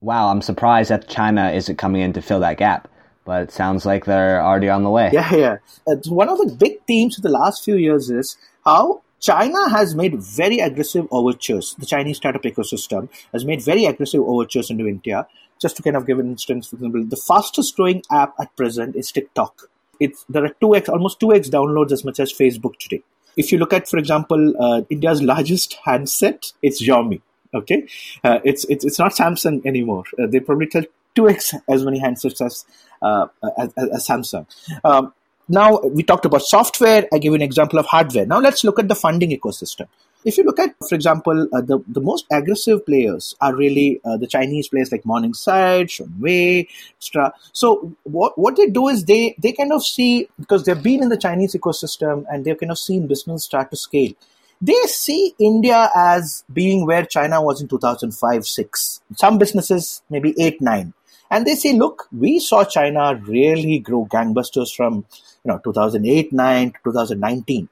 wow, 0.00 0.28
I'm 0.28 0.42
surprised 0.42 0.90
that 0.90 1.08
China 1.08 1.50
isn't 1.50 1.76
coming 1.76 2.02
in 2.02 2.12
to 2.14 2.22
fill 2.22 2.40
that 2.40 2.58
gap. 2.58 2.88
But 3.24 3.42
it 3.42 3.52
sounds 3.52 3.84
like 3.84 4.06
they're 4.06 4.42
already 4.42 4.70
on 4.70 4.82
the 4.82 4.90
way. 4.90 5.10
Yeah, 5.12 5.34
yeah. 5.34 5.56
It's 5.86 6.08
one 6.08 6.28
of 6.28 6.38
the 6.38 6.54
big 6.58 6.82
themes 6.86 7.18
of 7.18 7.22
the 7.22 7.28
last 7.28 7.62
few 7.62 7.76
years 7.76 8.10
is 8.10 8.36
how 8.64 9.02
China 9.20 9.68
has 9.68 9.94
made 9.94 10.14
very 10.20 10.60
aggressive 10.60 11.06
overtures. 11.10 11.74
The 11.78 11.86
Chinese 11.86 12.16
startup 12.16 12.42
ecosystem 12.42 13.08
has 13.32 13.44
made 13.44 13.62
very 13.62 13.84
aggressive 13.84 14.22
overtures 14.22 14.70
into 14.70 14.86
India. 14.86 15.26
Just 15.60 15.76
to 15.76 15.82
kind 15.82 15.96
of 15.96 16.06
give 16.06 16.18
an 16.18 16.30
instance, 16.30 16.68
for 16.68 16.76
example, 16.76 17.04
the 17.04 17.16
fastest 17.16 17.76
growing 17.76 18.02
app 18.10 18.34
at 18.40 18.56
present 18.56 18.96
is 18.96 19.12
TikTok. 19.12 19.68
It's, 20.00 20.24
there 20.30 20.44
are 20.44 20.54
2x, 20.62 20.88
almost 20.88 21.20
2x 21.20 21.50
downloads 21.50 21.92
as 21.92 22.02
much 22.02 22.18
as 22.18 22.32
Facebook 22.32 22.78
today. 22.78 23.02
If 23.36 23.52
you 23.52 23.58
look 23.58 23.74
at, 23.74 23.86
for 23.86 23.98
example, 23.98 24.54
uh, 24.58 24.82
India's 24.88 25.22
largest 25.22 25.76
handset, 25.84 26.52
it's 26.62 26.82
Xiaomi. 26.82 27.20
Okay, 27.52 27.88
uh, 28.22 28.38
it's, 28.44 28.64
it's 28.66 28.84
it's 28.84 28.98
not 29.00 29.12
Samsung 29.12 29.66
anymore. 29.66 30.04
Uh, 30.16 30.28
they 30.28 30.38
probably 30.38 30.68
tell 30.68 30.84
2x 31.16 31.60
as 31.68 31.84
many 31.84 32.00
handsets 32.00 32.44
as 32.44 32.64
uh, 33.02 33.26
as, 33.58 33.72
as, 33.76 34.06
Samsung. 34.06 34.46
Um, 34.84 35.12
now 35.50 35.80
we 35.80 36.02
talked 36.02 36.24
about 36.24 36.42
software. 36.42 37.06
I 37.12 37.18
you 37.20 37.34
an 37.34 37.42
example 37.42 37.78
of 37.78 37.86
hardware. 37.86 38.24
Now 38.24 38.38
let's 38.38 38.62
look 38.62 38.78
at 38.78 38.88
the 38.88 38.94
funding 38.94 39.30
ecosystem. 39.30 39.88
If 40.24 40.36
you 40.36 40.44
look 40.44 40.58
at, 40.58 40.76
for 40.86 40.94
example, 40.94 41.48
uh, 41.52 41.62
the, 41.62 41.82
the 41.88 42.00
most 42.00 42.26
aggressive 42.30 42.84
players 42.84 43.34
are 43.40 43.54
really 43.54 44.00
uh, 44.04 44.18
the 44.18 44.26
Chinese 44.26 44.68
players 44.68 44.92
like 44.92 45.04
Morningside, 45.06 45.88
Shunwei, 45.88 46.68
etc. 46.98 47.32
So 47.52 47.96
what, 48.04 48.38
what 48.38 48.56
they 48.56 48.66
do 48.66 48.88
is 48.88 49.06
they, 49.06 49.34
they 49.38 49.52
kind 49.52 49.72
of 49.72 49.82
see, 49.82 50.28
because 50.38 50.64
they've 50.64 50.82
been 50.82 51.02
in 51.02 51.08
the 51.08 51.16
Chinese 51.16 51.54
ecosystem 51.54 52.24
and 52.30 52.44
they've 52.44 52.58
kind 52.58 52.70
of 52.70 52.78
seen 52.78 53.06
business 53.06 53.44
start 53.44 53.70
to 53.70 53.76
scale, 53.76 54.12
they 54.60 54.80
see 54.84 55.34
India 55.38 55.88
as 55.96 56.44
being 56.52 56.86
where 56.86 57.06
China 57.06 57.42
was 57.42 57.62
in 57.62 57.68
2005 57.68 58.46
6. 58.46 59.00
Some 59.16 59.38
businesses, 59.38 60.02
maybe 60.10 60.34
8 60.38 60.60
9. 60.60 60.92
And 61.30 61.46
they 61.46 61.54
say, 61.54 61.72
look, 61.72 62.08
we 62.12 62.40
saw 62.40 62.64
China 62.64 63.14
really 63.14 63.78
grow 63.78 64.06
gangbusters 64.10 64.74
from 64.74 65.06
you 65.44 65.50
know 65.50 65.60
2008 65.64 66.32
9 66.32 66.72
2019 66.84 67.60
you 67.60 67.68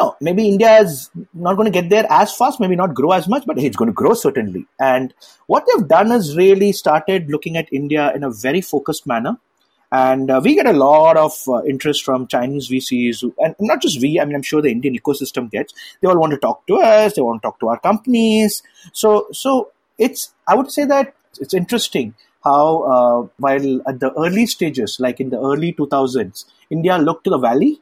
know 0.00 0.16
maybe 0.20 0.48
india 0.48 0.78
is 0.78 1.10
not 1.32 1.54
going 1.54 1.70
to 1.70 1.80
get 1.80 1.90
there 1.90 2.06
as 2.10 2.34
fast 2.34 2.60
maybe 2.60 2.76
not 2.76 2.94
grow 2.94 3.12
as 3.12 3.28
much 3.28 3.44
but 3.46 3.58
it's 3.58 3.76
going 3.76 3.90
to 3.90 4.00
grow 4.02 4.14
certainly 4.14 4.66
and 4.78 5.14
what 5.46 5.66
they've 5.66 5.88
done 5.88 6.12
is 6.12 6.36
really 6.36 6.72
started 6.72 7.28
looking 7.28 7.56
at 7.56 7.72
india 7.72 8.12
in 8.14 8.24
a 8.24 8.30
very 8.30 8.60
focused 8.60 9.06
manner 9.06 9.36
and 9.90 10.30
uh, 10.30 10.40
we 10.42 10.54
get 10.54 10.66
a 10.66 10.72
lot 10.72 11.16
of 11.16 11.32
uh, 11.48 11.62
interest 11.64 12.04
from 12.04 12.26
Chinese 12.26 12.68
VCs, 12.68 13.22
who, 13.22 13.34
and 13.38 13.54
not 13.58 13.80
just 13.80 14.02
we. 14.02 14.20
I 14.20 14.24
mean, 14.26 14.34
I'm 14.34 14.42
sure 14.42 14.60
the 14.60 14.70
Indian 14.70 14.94
ecosystem 14.94 15.50
gets. 15.50 15.72
They 16.00 16.08
all 16.08 16.18
want 16.18 16.32
to 16.32 16.38
talk 16.38 16.66
to 16.66 16.76
us. 16.76 17.14
They 17.14 17.22
want 17.22 17.40
to 17.40 17.46
talk 17.46 17.58
to 17.60 17.68
our 17.68 17.80
companies. 17.80 18.62
So, 18.92 19.28
so 19.32 19.70
it's. 19.96 20.34
I 20.46 20.56
would 20.56 20.70
say 20.70 20.84
that 20.84 21.14
it's 21.40 21.54
interesting 21.54 22.14
how 22.44 22.82
uh, 22.82 23.28
while 23.38 23.82
at 23.88 24.00
the 24.00 24.12
early 24.18 24.46
stages, 24.46 24.96
like 25.00 25.20
in 25.20 25.30
the 25.30 25.38
early 25.38 25.72
2000s, 25.72 26.44
India 26.70 26.98
looked 26.98 27.24
to 27.24 27.30
the 27.30 27.38
valley, 27.38 27.80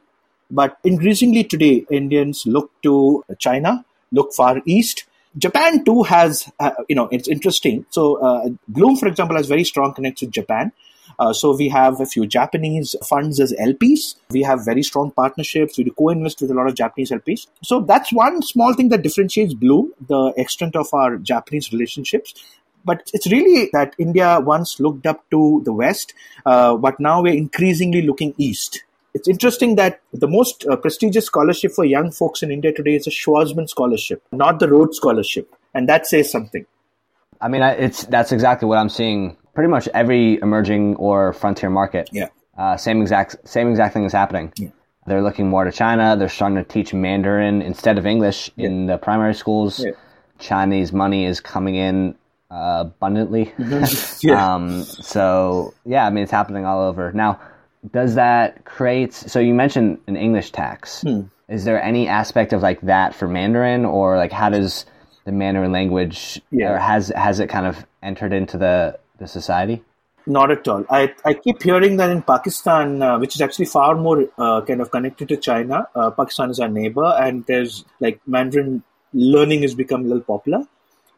but 0.49 0.77
increasingly 0.83 1.43
today, 1.43 1.85
Indians 1.91 2.45
look 2.45 2.71
to 2.83 3.23
China, 3.39 3.85
look 4.11 4.33
far 4.33 4.61
east. 4.65 5.05
Japan 5.37 5.83
too 5.83 6.03
has, 6.03 6.49
uh, 6.59 6.71
you 6.87 6.95
know, 6.95 7.07
it's 7.11 7.27
interesting. 7.27 7.85
So 7.89 8.15
uh, 8.15 8.49
Blume, 8.67 8.95
for 8.95 9.07
example, 9.07 9.37
has 9.37 9.47
very 9.47 9.63
strong 9.63 9.93
connects 9.93 10.21
with 10.21 10.31
Japan. 10.31 10.71
Uh, 11.19 11.33
so 11.33 11.55
we 11.55 11.69
have 11.69 11.99
a 11.99 12.05
few 12.05 12.27
Japanese 12.27 12.95
funds 13.03 13.39
as 13.39 13.53
LPs. 13.53 14.15
We 14.29 14.43
have 14.43 14.63
very 14.65 14.83
strong 14.83 15.11
partnerships. 15.11 15.77
We 15.77 15.89
co-invest 15.97 16.41
with 16.41 16.51
a 16.51 16.53
lot 16.53 16.67
of 16.67 16.75
Japanese 16.75 17.11
LPs. 17.11 17.47
So 17.63 17.81
that's 17.81 18.11
one 18.13 18.41
small 18.41 18.73
thing 18.73 18.89
that 18.89 19.01
differentiates 19.01 19.53
Blume, 19.53 19.91
the 20.07 20.33
extent 20.37 20.75
of 20.75 20.87
our 20.93 21.17
Japanese 21.17 21.71
relationships. 21.71 22.33
But 22.87 23.11
it's 23.13 23.29
really 23.29 23.69
that 23.73 23.95
India 23.99 24.39
once 24.39 24.79
looked 24.79 25.05
up 25.05 25.29
to 25.31 25.61
the 25.65 25.73
West, 25.73 26.13
uh, 26.45 26.77
but 26.77 26.99
now 26.99 27.21
we're 27.21 27.35
increasingly 27.35 28.01
looking 28.01 28.33
east. 28.37 28.83
It's 29.13 29.27
interesting 29.27 29.75
that 29.75 29.99
the 30.13 30.27
most 30.27 30.65
uh, 30.65 30.77
prestigious 30.77 31.25
scholarship 31.25 31.73
for 31.73 31.83
young 31.83 32.11
folks 32.11 32.43
in 32.43 32.51
India 32.51 32.71
today 32.71 32.95
is 32.95 33.07
a 33.07 33.09
Schwarzman 33.09 33.67
scholarship, 33.67 34.23
not 34.31 34.59
the 34.59 34.69
Rhodes 34.69 34.97
scholarship, 34.97 35.53
and 35.73 35.89
that 35.89 36.07
says 36.07 36.31
something. 36.31 36.65
I 37.41 37.49
mean, 37.49 37.61
it's 37.61 38.05
that's 38.05 38.31
exactly 38.31 38.67
what 38.67 38.77
I'm 38.77 38.89
seeing. 38.89 39.35
Pretty 39.53 39.69
much 39.69 39.89
every 39.93 40.39
emerging 40.41 40.95
or 40.95 41.33
frontier 41.33 41.69
market. 41.69 42.09
Yeah. 42.13 42.29
Uh, 42.57 42.77
same 42.77 43.01
exact 43.01 43.35
same 43.47 43.69
exact 43.69 43.93
thing 43.93 44.05
is 44.05 44.13
happening. 44.13 44.53
Yeah. 44.55 44.69
They're 45.07 45.23
looking 45.23 45.49
more 45.49 45.63
to 45.63 45.71
China. 45.71 46.15
They're 46.17 46.29
starting 46.29 46.57
to 46.57 46.63
teach 46.63 46.93
Mandarin 46.93 47.61
instead 47.61 47.97
of 47.97 48.05
English 48.05 48.51
yeah. 48.55 48.67
in 48.67 48.85
the 48.85 48.97
primary 48.97 49.33
schools. 49.33 49.83
Yeah. 49.83 49.91
Chinese 50.39 50.93
money 50.93 51.25
is 51.25 51.39
coming 51.39 51.75
in 51.75 52.15
uh, 52.51 52.85
abundantly. 52.85 53.53
Yeah. 54.21 54.53
um, 54.55 54.83
so 54.83 55.73
yeah, 55.85 56.05
I 56.05 56.09
mean 56.09 56.23
it's 56.23 56.31
happening 56.31 56.65
all 56.65 56.81
over 56.81 57.11
now 57.11 57.39
does 57.91 58.15
that 58.15 58.65
create? 58.65 59.13
So 59.13 59.39
you 59.39 59.53
mentioned 59.53 59.99
an 60.07 60.15
English 60.15 60.51
tax. 60.51 61.01
Hmm. 61.01 61.21
Is 61.47 61.63
there 61.63 61.81
any 61.81 62.07
aspect 62.07 62.53
of 62.53 62.61
like 62.61 62.81
that 62.81 63.15
for 63.15 63.27
Mandarin, 63.27 63.85
or 63.85 64.17
like 64.17 64.31
how 64.31 64.49
does 64.49 64.85
the 65.25 65.31
Mandarin 65.31 65.71
language, 65.71 66.41
yeah. 66.51 66.73
or 66.73 66.77
has 66.77 67.09
has 67.09 67.39
it 67.39 67.47
kind 67.47 67.65
of 67.65 67.85
entered 68.03 68.33
into 68.33 68.57
the 68.57 68.99
the 69.17 69.27
society? 69.27 69.83
Not 70.25 70.51
at 70.51 70.67
all. 70.67 70.83
I, 70.89 71.13
I 71.23 71.35
keep 71.35 71.63
hearing 71.63 71.95
that 71.97 72.09
in 72.09 72.21
Pakistan, 72.21 73.01
uh, 73.01 73.17
which 73.17 73.35
is 73.35 73.41
actually 73.41 73.67
far 73.67 73.95
more 73.95 74.27
uh, 74.37 74.59
kind 74.59 74.81
of 74.81 74.91
connected 74.91 75.29
to 75.29 75.37
China. 75.37 75.87
Uh, 75.95 76.11
Pakistan 76.11 76.49
is 76.49 76.59
our 76.59 76.67
neighbor, 76.67 77.15
and 77.17 77.45
there's 77.45 77.85
like 78.01 78.19
Mandarin 78.27 78.83
learning 79.13 79.61
has 79.61 79.73
become 79.73 80.01
a 80.01 80.07
little 80.07 80.23
popular. 80.23 80.67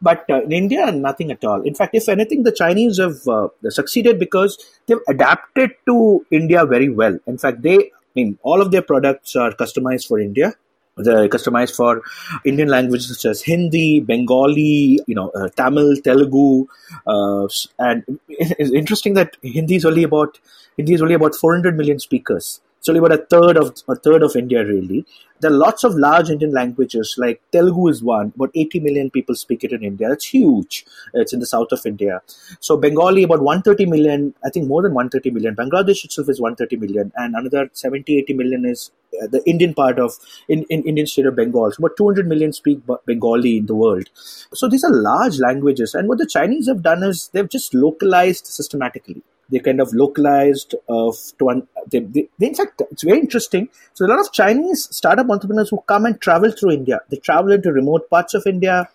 But 0.02 0.24
uh, 0.30 0.42
in 0.42 0.52
India, 0.52 0.90
nothing 0.92 1.30
at 1.30 1.44
all. 1.44 1.60
In 1.62 1.74
fact, 1.74 1.94
if 1.94 2.08
anything, 2.08 2.42
the 2.42 2.52
Chinese 2.52 2.98
have 2.98 3.26
uh, 3.28 3.48
succeeded 3.68 4.18
because 4.18 4.58
they've 4.86 4.98
adapted 5.08 5.72
to 5.86 6.24
India 6.30 6.64
very 6.64 6.88
well. 6.88 7.18
In 7.26 7.36
fact, 7.36 7.62
they, 7.62 7.76
I 7.76 8.12
mean, 8.14 8.38
all 8.42 8.62
of 8.62 8.70
their 8.70 8.82
products 8.82 9.36
are 9.36 9.52
customized 9.52 10.08
for 10.08 10.18
India. 10.18 10.54
They're 10.96 11.28
customized 11.28 11.76
for 11.76 12.02
Indian 12.44 12.68
languages 12.68 13.08
such 13.08 13.24
as 13.24 13.42
Hindi, 13.42 14.00
Bengali, 14.00 15.00
you 15.06 15.14
know, 15.14 15.30
uh, 15.30 15.48
Tamil, 15.48 15.96
Telugu, 15.96 16.66
uh, 17.06 17.48
and 17.78 18.20
it's 18.28 18.70
interesting 18.70 19.14
that 19.14 19.36
Hindi 19.42 19.76
is 19.76 19.84
only 19.84 20.02
about 20.02 20.38
Hindi 20.76 20.94
is 20.94 21.02
only 21.02 21.14
about 21.14 21.34
400 21.34 21.76
million 21.76 21.98
speakers. 21.98 22.60
It's 22.80 22.88
only 22.88 23.00
about 23.00 23.12
a 23.12 23.26
third 23.26 23.58
of 23.58 23.76
a 23.88 23.94
third 23.94 24.22
of 24.22 24.34
India 24.34 24.64
really. 24.64 25.04
There 25.40 25.50
are 25.50 25.54
lots 25.54 25.84
of 25.84 25.96
large 25.96 26.30
Indian 26.30 26.50
languages 26.50 27.14
like 27.18 27.42
Telugu 27.52 27.88
is 27.88 28.02
one. 28.02 28.32
About 28.34 28.52
80 28.54 28.80
million 28.80 29.10
people 29.10 29.34
speak 29.34 29.64
it 29.64 29.72
in 29.72 29.84
India. 29.84 30.08
That's 30.08 30.24
huge. 30.24 30.86
It's 31.12 31.34
in 31.34 31.40
the 31.40 31.46
south 31.46 31.72
of 31.72 31.84
India. 31.84 32.22
So 32.60 32.78
Bengali 32.78 33.22
about 33.24 33.42
130 33.42 33.84
million. 33.84 34.32
I 34.46 34.48
think 34.48 34.66
more 34.66 34.80
than 34.80 34.94
130 34.94 35.30
million. 35.30 35.54
Bangladesh 35.54 36.06
itself 36.06 36.30
is 36.30 36.40
130 36.40 36.76
million, 36.84 37.12
and 37.16 37.36
another 37.36 37.68
70 37.74 38.18
80 38.18 38.32
million 38.32 38.64
is 38.64 38.90
uh, 39.22 39.26
the 39.26 39.42
Indian 39.44 39.74
part 39.74 39.98
of 39.98 40.14
in, 40.48 40.64
in 40.70 40.82
Indian 40.84 41.06
state 41.06 41.26
of 41.26 41.36
Bengal. 41.36 41.70
So 41.72 41.84
about 41.84 41.98
200 41.98 42.26
million 42.26 42.54
speak 42.54 42.80
Bengali 43.04 43.58
in 43.58 43.66
the 43.66 43.74
world. 43.74 44.08
So 44.54 44.70
these 44.70 44.84
are 44.84 44.94
large 45.10 45.38
languages, 45.38 45.94
and 45.94 46.08
what 46.08 46.16
the 46.16 46.30
Chinese 46.38 46.66
have 46.68 46.82
done 46.82 47.02
is 47.02 47.28
they've 47.34 47.54
just 47.58 47.74
localized 47.74 48.46
systematically 48.46 49.22
they 49.50 49.58
kind 49.58 49.80
of 49.80 49.92
localized 49.92 50.74
uh, 50.88 51.12
to 51.38 51.44
one. 51.44 51.66
They, 51.90 52.00
they, 52.00 52.28
they, 52.38 52.48
in 52.48 52.54
fact, 52.54 52.82
it's 52.90 53.02
very 53.02 53.18
interesting. 53.18 53.68
So 53.94 54.06
a 54.06 54.08
lot 54.08 54.20
of 54.20 54.32
Chinese 54.32 54.88
startup 54.90 55.28
entrepreneurs 55.28 55.70
who 55.70 55.80
come 55.86 56.06
and 56.06 56.20
travel 56.20 56.50
through 56.52 56.72
India. 56.72 57.00
They 57.10 57.16
travel 57.18 57.52
into 57.52 57.72
remote 57.72 58.08
parts 58.10 58.34
of 58.34 58.46
India. 58.46 58.88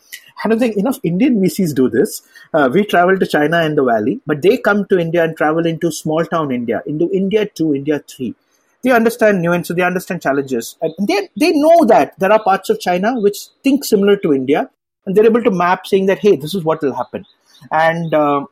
I 0.44 0.50
don't 0.50 0.60
think 0.60 0.78
enough 0.78 1.00
Indian 1.04 1.42
VCs 1.42 1.74
do 1.74 1.90
this. 1.90 2.22
Uh, 2.54 2.70
we 2.72 2.86
travel 2.86 3.18
to 3.18 3.26
China 3.26 3.58
and 3.58 3.78
the 3.78 3.84
Valley, 3.84 4.20
but 4.26 4.42
they 4.42 4.58
come 4.58 4.86
to 4.86 5.00
India 5.00 5.24
and 5.24 5.36
travel 5.36 5.66
into 5.66 5.92
small 5.92 6.26
town 6.26 6.52
India, 6.52 6.82
into 6.86 7.10
India 7.12 7.46
two, 7.46 7.74
India 7.74 8.00
three. 8.00 8.36
They 8.84 8.92
understand 8.92 9.42
nuances, 9.42 9.76
they 9.76 9.82
understand 9.82 10.22
challenges, 10.22 10.76
and 10.82 10.94
they 11.08 11.30
they 11.36 11.52
know 11.54 11.86
that 11.86 12.20
there 12.20 12.32
are 12.32 12.44
parts 12.44 12.70
of 12.70 12.80
China 12.80 13.20
which 13.20 13.48
think 13.64 13.84
similar 13.84 14.16
to 14.18 14.34
India, 14.34 14.70
and 15.06 15.16
they're 15.16 15.26
able 15.26 15.44
to 15.44 15.52
map 15.52 15.88
saying 15.88 16.06
that 16.08 16.20
hey, 16.20 16.36
this 16.36 16.54
is 16.54 16.64
what 16.64 16.82
will 16.82 16.94
happen. 16.94 17.26
And 17.72 18.14
uh, 18.14 18.46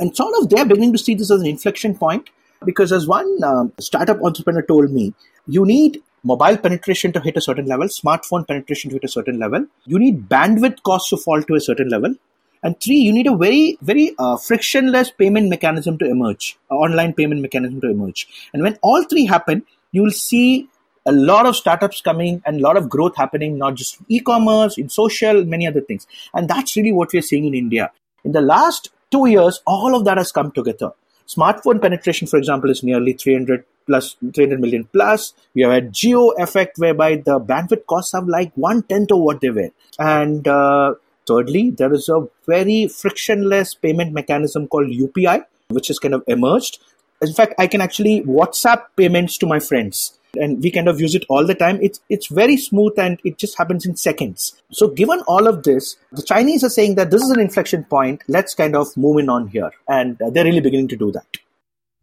and 0.00 0.16
sort 0.16 0.34
of 0.40 0.48
they're 0.48 0.64
beginning 0.64 0.92
to 0.92 0.98
see 0.98 1.14
this 1.14 1.30
as 1.30 1.40
an 1.40 1.46
inflection 1.46 1.96
point 1.96 2.30
because, 2.64 2.92
as 2.92 3.06
one 3.06 3.42
um, 3.44 3.72
startup 3.78 4.22
entrepreneur 4.22 4.62
told 4.62 4.90
me, 4.90 5.14
you 5.46 5.64
need 5.64 6.02
mobile 6.24 6.56
penetration 6.56 7.12
to 7.12 7.20
hit 7.20 7.36
a 7.36 7.40
certain 7.40 7.66
level, 7.66 7.86
smartphone 7.86 8.46
penetration 8.46 8.90
to 8.90 8.96
hit 8.96 9.04
a 9.04 9.08
certain 9.08 9.38
level. 9.38 9.66
You 9.86 9.98
need 9.98 10.28
bandwidth 10.28 10.82
costs 10.82 11.10
to 11.10 11.16
fall 11.16 11.42
to 11.42 11.54
a 11.54 11.60
certain 11.60 11.88
level. 11.88 12.14
And 12.62 12.80
three, 12.80 12.96
you 12.96 13.12
need 13.12 13.28
a 13.28 13.36
very, 13.36 13.78
very 13.82 14.14
uh, 14.18 14.36
frictionless 14.36 15.12
payment 15.12 15.48
mechanism 15.48 15.96
to 15.98 16.06
emerge, 16.10 16.58
online 16.70 17.12
payment 17.12 17.40
mechanism 17.40 17.80
to 17.82 17.90
emerge. 17.90 18.26
And 18.52 18.62
when 18.62 18.78
all 18.82 19.04
three 19.04 19.26
happen, 19.26 19.64
you 19.92 20.02
will 20.02 20.10
see 20.10 20.68
a 21.06 21.12
lot 21.12 21.46
of 21.46 21.56
startups 21.56 22.00
coming 22.00 22.42
and 22.44 22.58
a 22.58 22.62
lot 22.62 22.76
of 22.76 22.88
growth 22.88 23.16
happening, 23.16 23.56
not 23.58 23.76
just 23.76 23.98
e-commerce, 24.08 24.76
in 24.76 24.88
social, 24.88 25.44
many 25.44 25.66
other 25.66 25.80
things. 25.80 26.06
And 26.34 26.50
that's 26.50 26.76
really 26.76 26.92
what 26.92 27.12
we're 27.12 27.22
seeing 27.22 27.46
in 27.46 27.54
India. 27.54 27.92
In 28.24 28.32
the 28.32 28.40
last 28.40 28.90
two 29.10 29.26
years, 29.26 29.60
all 29.66 29.94
of 29.94 30.04
that 30.04 30.18
has 30.18 30.32
come 30.32 30.50
together. 30.52 30.92
Smartphone 31.26 31.80
penetration, 31.80 32.26
for 32.26 32.38
example, 32.38 32.70
is 32.70 32.82
nearly 32.82 33.12
300 33.12 33.64
plus 33.86 34.16
300 34.34 34.60
million 34.60 34.84
plus. 34.92 35.34
We 35.54 35.62
have 35.62 35.72
had 35.72 35.92
Jio 35.92 36.32
effect 36.38 36.78
whereby 36.78 37.16
the 37.16 37.38
bandwidth 37.38 37.86
costs 37.86 38.14
are 38.14 38.24
like 38.24 38.52
one 38.54 38.82
tenth 38.82 39.12
of 39.12 39.18
what 39.18 39.40
they 39.40 39.50
were. 39.50 39.70
And 39.98 40.46
uh, 40.48 40.94
thirdly, 41.26 41.70
there 41.70 41.92
is 41.92 42.08
a 42.08 42.26
very 42.46 42.88
frictionless 42.88 43.74
payment 43.74 44.12
mechanism 44.12 44.68
called 44.68 44.88
UPI, 44.88 45.44
which 45.68 45.88
has 45.88 45.98
kind 45.98 46.14
of 46.14 46.22
emerged. 46.26 46.78
In 47.20 47.32
fact, 47.32 47.54
I 47.58 47.66
can 47.66 47.80
actually 47.80 48.22
WhatsApp 48.22 48.84
payments 48.96 49.36
to 49.38 49.46
my 49.46 49.58
friends 49.58 50.17
and 50.38 50.62
we 50.62 50.70
kind 50.70 50.88
of 50.88 51.00
use 51.00 51.14
it 51.14 51.24
all 51.28 51.46
the 51.46 51.54
time. 51.54 51.78
It's 51.82 52.00
it's 52.08 52.28
very 52.28 52.56
smooth 52.56 52.98
and 52.98 53.20
it 53.24 53.38
just 53.38 53.58
happens 53.58 53.86
in 53.86 53.96
seconds. 53.96 54.60
So 54.70 54.88
given 54.88 55.20
all 55.26 55.46
of 55.46 55.62
this, 55.62 55.96
the 56.12 56.22
Chinese 56.22 56.64
are 56.64 56.70
saying 56.70 56.94
that 56.96 57.10
this 57.10 57.22
is 57.22 57.30
an 57.30 57.40
inflection 57.40 57.84
point. 57.84 58.22
Let's 58.28 58.54
kind 58.54 58.76
of 58.76 58.96
move 58.96 59.18
in 59.18 59.28
on 59.28 59.48
here, 59.48 59.70
and 59.88 60.18
they're 60.18 60.44
really 60.44 60.60
beginning 60.60 60.88
to 60.88 60.96
do 60.96 61.12
that. 61.12 61.26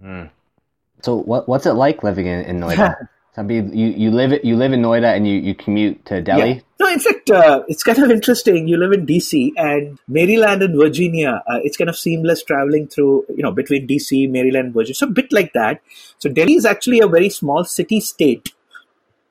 Mm. 0.03 0.29
So 1.01 1.15
what 1.15 1.47
what's 1.47 1.65
it 1.65 1.73
like 1.73 2.03
living 2.03 2.27
in, 2.27 2.41
in 2.41 2.59
Noida? 3.35 3.73
you, 3.73 3.87
you 3.87 4.11
live 4.11 4.39
you 4.43 4.55
live 4.55 4.73
in 4.73 4.81
Noida 4.81 5.15
and 5.15 5.27
you, 5.27 5.39
you 5.39 5.55
commute 5.55 6.05
to 6.05 6.21
Delhi. 6.21 6.53
Yeah. 6.53 6.59
No, 6.79 6.87
in 6.87 6.99
fact, 6.99 7.29
uh, 7.29 7.63
it's 7.67 7.83
kind 7.83 7.99
of 7.99 8.11
interesting. 8.11 8.67
You 8.67 8.77
live 8.77 8.91
in 8.91 9.05
DC 9.05 9.51
and 9.57 9.97
Maryland 10.07 10.61
and 10.61 10.75
Virginia. 10.77 11.41
Uh, 11.47 11.59
it's 11.63 11.77
kind 11.77 11.89
of 11.89 11.97
seamless 11.97 12.43
traveling 12.43 12.87
through 12.87 13.25
you 13.29 13.43
know 13.43 13.51
between 13.51 13.87
DC, 13.87 14.29
Maryland, 14.29 14.73
Virginia. 14.73 14.95
So 14.95 15.07
a 15.07 15.11
bit 15.11 15.31
like 15.31 15.53
that. 15.53 15.81
So 16.19 16.29
Delhi 16.29 16.55
is 16.55 16.65
actually 16.65 16.99
a 16.99 17.07
very 17.07 17.29
small 17.29 17.63
city 17.63 17.99
state, 17.99 18.53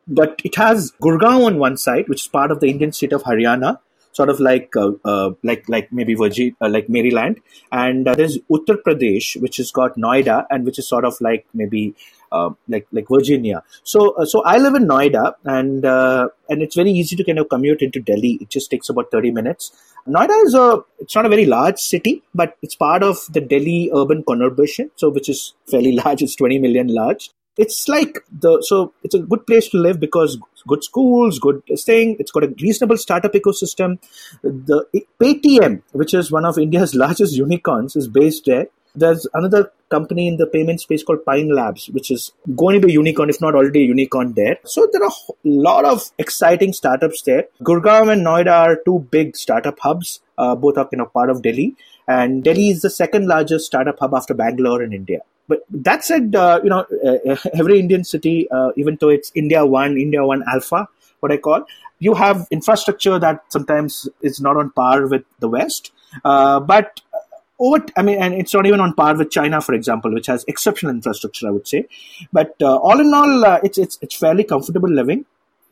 but 0.06 0.40
it 0.44 0.54
has 0.56 0.92
Gurgaon 1.02 1.46
on 1.46 1.58
one 1.58 1.76
side, 1.76 2.08
which 2.08 2.22
is 2.22 2.28
part 2.28 2.50
of 2.50 2.60
the 2.60 2.68
Indian 2.68 2.92
state 2.92 3.12
of 3.12 3.22
Haryana, 3.24 3.78
sort 4.14 4.30
of 4.30 4.40
like 4.40 4.74
uh, 4.76 4.92
uh, 5.04 5.30
like 5.42 5.68
like 5.68 5.92
maybe 5.92 6.14
Virginia, 6.14 6.54
uh, 6.60 6.68
like 6.68 6.88
Maryland, 6.88 7.40
and 7.70 8.06
there's 8.06 8.38
Uttar 8.50 8.78
Pradesh, 8.86 9.40
which 9.42 9.58
has 9.58 9.70
got 9.70 9.96
Noida, 9.96 10.46
and 10.50 10.64
which 10.64 10.78
is 10.78 10.88
sort 10.88 11.04
of 11.04 11.20
like 11.20 11.46
maybe 11.52 11.94
uh, 12.32 12.50
like 12.68 12.86
like 12.92 13.08
Virginia. 13.08 13.62
So 13.82 14.10
uh, 14.12 14.24
so 14.24 14.42
I 14.44 14.58
live 14.58 14.74
in 14.74 14.86
Noida, 14.86 15.34
and 15.44 15.84
uh, 15.84 16.28
and 16.48 16.62
it's 16.62 16.76
very 16.76 16.90
easy 16.90 17.16
to 17.16 17.24
kind 17.24 17.38
of 17.38 17.48
commute 17.48 17.82
into 17.82 18.00
Delhi. 18.00 18.38
It 18.40 18.50
just 18.50 18.70
takes 18.70 18.88
about 18.88 19.10
thirty 19.10 19.30
minutes. 19.30 19.72
Noida 20.06 20.44
is 20.46 20.54
a 20.54 20.82
it's 20.98 21.14
not 21.14 21.26
a 21.26 21.28
very 21.36 21.46
large 21.46 21.78
city, 21.78 22.22
but 22.34 22.56
it's 22.62 22.74
part 22.74 23.02
of 23.02 23.18
the 23.30 23.40
Delhi 23.40 23.90
urban 23.94 24.22
conurbation, 24.22 24.90
so 24.96 25.10
which 25.10 25.28
is 25.28 25.54
fairly 25.70 25.92
large. 26.04 26.22
It's 26.22 26.36
twenty 26.36 26.58
million 26.58 26.88
large. 26.88 27.30
It's 27.56 27.88
like 27.88 28.18
the 28.30 28.62
so 28.62 28.92
it's 29.02 29.14
a 29.14 29.20
good 29.20 29.46
place 29.46 29.68
to 29.70 29.78
live 29.78 30.00
because 30.00 30.38
good 30.66 30.82
schools, 30.82 31.38
good 31.38 31.62
thing. 31.84 32.16
It's 32.18 32.32
got 32.32 32.44
a 32.44 32.54
reasonable 32.60 32.98
startup 32.98 33.32
ecosystem. 33.32 33.98
The 34.42 34.84
Paytm, 35.20 35.82
which 35.92 36.14
is 36.14 36.32
one 36.32 36.44
of 36.44 36.58
India's 36.58 36.94
largest 37.04 37.34
unicorns, 37.34 37.96
is 37.96 38.08
based 38.08 38.46
there 38.46 38.66
there's 38.94 39.26
another 39.34 39.72
company 39.90 40.28
in 40.28 40.36
the 40.36 40.46
payment 40.46 40.80
space 40.80 41.02
called 41.02 41.24
Pine 41.24 41.48
Labs, 41.48 41.88
which 41.88 42.10
is 42.10 42.32
going 42.56 42.80
to 42.80 42.86
be 42.86 42.92
a 42.92 42.94
unicorn, 42.94 43.28
if 43.28 43.40
not 43.40 43.54
already 43.54 43.82
a 43.82 43.86
unicorn 43.86 44.34
there. 44.34 44.58
So 44.64 44.88
there 44.92 45.02
are 45.02 45.10
a 45.10 45.32
lot 45.44 45.84
of 45.84 46.10
exciting 46.18 46.72
startups 46.72 47.22
there. 47.22 47.44
Gurgaon 47.62 48.12
and 48.12 48.24
Noida 48.24 48.52
are 48.52 48.78
two 48.84 49.06
big 49.10 49.36
startup 49.36 49.78
hubs. 49.80 50.20
Uh, 50.38 50.54
both 50.54 50.78
are 50.78 50.88
you 50.90 50.98
know 50.98 51.06
part 51.06 51.30
of 51.30 51.42
Delhi, 51.42 51.76
and 52.08 52.42
Delhi 52.42 52.70
is 52.70 52.82
the 52.82 52.90
second 52.90 53.26
largest 53.26 53.66
startup 53.66 53.98
hub 53.98 54.14
after 54.14 54.34
Bangalore 54.34 54.82
in 54.82 54.92
India. 54.92 55.20
But 55.48 55.60
that 55.70 56.04
said, 56.04 56.34
uh, 56.34 56.60
you 56.62 56.70
know, 56.70 56.86
uh, 57.04 57.36
every 57.58 57.78
Indian 57.78 58.04
city, 58.04 58.48
uh, 58.50 58.70
even 58.76 58.96
though 59.00 59.10
it's 59.10 59.30
India 59.34 59.64
One, 59.64 59.96
India 59.98 60.24
One 60.24 60.42
Alpha, 60.46 60.88
what 61.20 61.32
I 61.32 61.36
call, 61.36 61.64
you 61.98 62.14
have 62.14 62.46
infrastructure 62.50 63.18
that 63.18 63.44
sometimes 63.48 64.08
is 64.20 64.40
not 64.40 64.56
on 64.56 64.70
par 64.70 65.06
with 65.06 65.24
the 65.38 65.48
West. 65.48 65.92
Uh, 66.24 66.60
but 66.60 67.00
over, 67.58 67.84
I 67.96 68.02
mean, 68.02 68.20
and 68.20 68.34
it's 68.34 68.52
not 68.52 68.66
even 68.66 68.80
on 68.80 68.94
par 68.94 69.16
with 69.16 69.30
China, 69.30 69.60
for 69.60 69.74
example, 69.74 70.12
which 70.12 70.26
has 70.26 70.44
exceptional 70.48 70.94
infrastructure, 70.94 71.46
I 71.46 71.50
would 71.50 71.68
say. 71.68 71.86
But 72.32 72.54
all 72.60 73.00
in 73.00 73.14
all, 73.14 73.44
it's 73.62 73.78
it's 73.78 73.98
it's 74.02 74.16
fairly 74.16 74.44
comfortable 74.44 74.90
living. 74.90 75.24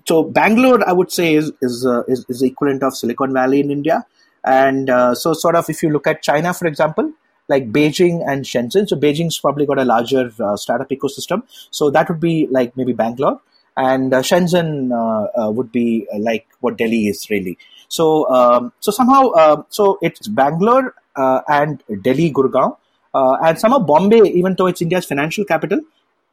So 0.06 0.22
Bangalore, 0.22 0.86
I 0.88 0.92
would 0.92 1.12
say, 1.12 1.34
is 1.34 1.52
is 1.60 1.86
uh, 1.86 2.02
is, 2.08 2.24
is 2.28 2.42
equivalent 2.42 2.82
of 2.82 2.96
Silicon 2.96 3.32
Valley 3.32 3.60
in 3.60 3.70
India. 3.70 4.06
And 4.44 4.90
uh, 4.90 5.14
so, 5.14 5.32
sort 5.34 5.54
of, 5.54 5.68
if 5.70 5.82
you 5.82 5.90
look 5.90 6.06
at 6.06 6.22
China, 6.22 6.52
for 6.52 6.66
example, 6.66 7.12
like 7.52 7.70
Beijing 7.76 8.20
and 8.28 8.44
Shenzhen. 8.44 8.88
So 8.88 8.96
Beijing's 8.96 9.38
probably 9.38 9.66
got 9.66 9.78
a 9.78 9.84
larger 9.84 10.30
uh, 10.40 10.56
startup 10.56 10.90
ecosystem. 10.90 11.42
So 11.70 11.90
that 11.90 12.08
would 12.08 12.20
be 12.20 12.48
like 12.58 12.76
maybe 12.76 12.92
Bangalore, 12.92 13.40
and 13.76 14.12
uh, 14.14 14.22
Shenzhen 14.30 14.92
uh, 15.00 15.40
uh, 15.40 15.50
would 15.50 15.72
be 15.72 16.06
like 16.18 16.46
what 16.60 16.78
Delhi 16.78 17.08
is 17.08 17.28
really. 17.30 17.58
So 17.88 18.28
um, 18.40 18.72
so 18.80 18.90
somehow 18.90 19.64
so 19.68 19.98
it's 20.02 20.28
Bangalore 20.28 20.94
and 21.16 21.82
Delhi, 22.02 22.32
Gurgaon, 22.32 22.76
and 23.14 23.58
somehow 23.58 23.78
Bombay, 23.78 24.22
even 24.42 24.54
though 24.56 24.66
it's 24.66 24.82
India's 24.82 25.04
financial 25.04 25.44
capital, 25.44 25.80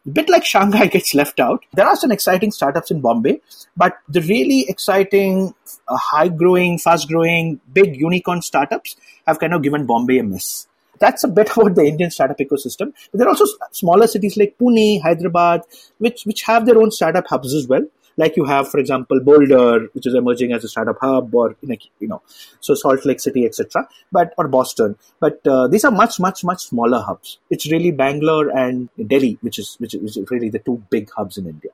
a 0.06 0.10
bit 0.12 0.30
like 0.30 0.46
Shanghai 0.46 0.88
gets 0.96 1.14
left 1.14 1.40
out. 1.40 1.64
There 1.74 1.86
are 1.86 1.96
some 1.96 2.12
exciting 2.12 2.52
startups 2.52 2.92
in 2.92 3.02
Bombay, 3.02 3.42
but 3.76 3.98
the 4.08 4.22
really 4.22 4.66
exciting, 4.68 5.54
uh, 5.88 5.98
high 5.98 6.30
growing, 6.30 6.78
fast 6.78 7.08
growing, 7.08 7.60
big 7.74 7.96
unicorn 7.96 8.42
startups 8.42 8.96
have 9.28 9.40
kind 9.40 9.54
of 9.54 9.62
given 9.62 9.86
Bombay 9.86 10.20
a 10.20 10.24
miss. 10.24 10.68
That's 11.00 11.24
a 11.24 11.28
bit 11.28 11.50
about 11.56 11.76
the 11.76 11.84
Indian 11.84 12.12
startup 12.12 12.38
ecosystem. 12.38 12.94
But 13.12 13.20
there 13.20 13.28
are 13.28 13.32
also 13.32 13.46
smaller 13.72 14.08
cities 14.08 14.38
like 14.38 14.58
Pune, 14.60 15.02
Hyderabad, 15.02 15.62
which, 15.98 16.24
which 16.24 16.44
have 16.44 16.66
their 16.66 16.78
own 16.78 16.92
startup 16.92 17.28
hubs 17.28 17.54
as 17.54 17.68
well 17.68 17.86
like 18.20 18.36
you 18.36 18.44
have, 18.44 18.70
for 18.70 18.80
example, 18.80 19.20
Boulder, 19.22 19.88
which 19.94 20.06
is 20.06 20.14
emerging 20.14 20.52
as 20.52 20.64
a 20.66 20.68
startup 20.68 20.98
hub, 21.02 21.34
or 21.34 21.56
you 21.62 22.08
know, 22.08 22.22
so 22.60 22.76
Salt 22.76 23.06
Lake 23.06 23.22
City, 23.22 23.46
etc. 23.46 23.88
But 24.12 24.34
or 24.38 24.50
Boston, 24.50 24.98
but 25.22 25.40
uh, 25.48 25.68
these 25.70 25.86
are 25.86 25.92
much, 25.92 26.20
much, 26.20 26.44
much 26.44 26.66
smaller 26.66 27.02
hubs. 27.02 27.40
It's 27.50 27.72
really 27.72 27.92
Bangalore 27.92 28.50
and 28.50 28.90
Delhi, 29.08 29.38
which 29.42 29.58
is 29.58 29.76
which 29.80 29.96
is 29.96 30.20
really 30.30 30.50
the 30.50 30.60
two 30.60 30.84
big 30.90 31.10
hubs 31.12 31.38
in 31.38 31.48
India. 31.48 31.72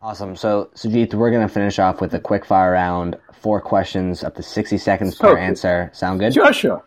Awesome. 0.00 0.36
So, 0.36 0.70
Sujit, 0.76 1.14
we're 1.14 1.30
going 1.30 1.48
to 1.48 1.52
finish 1.52 1.80
off 1.80 2.00
with 2.00 2.14
a 2.14 2.20
quick 2.20 2.44
fire 2.44 2.72
round. 2.72 3.16
Four 3.40 3.60
questions, 3.60 4.22
up 4.22 4.36
to 4.36 4.42
60 4.42 4.78
seconds 4.78 5.16
per 5.16 5.30
okay. 5.30 5.40
answer. 5.40 5.90
Sound 5.92 6.20
good? 6.20 6.34
Sure, 6.34 6.52
sure. 6.52 6.84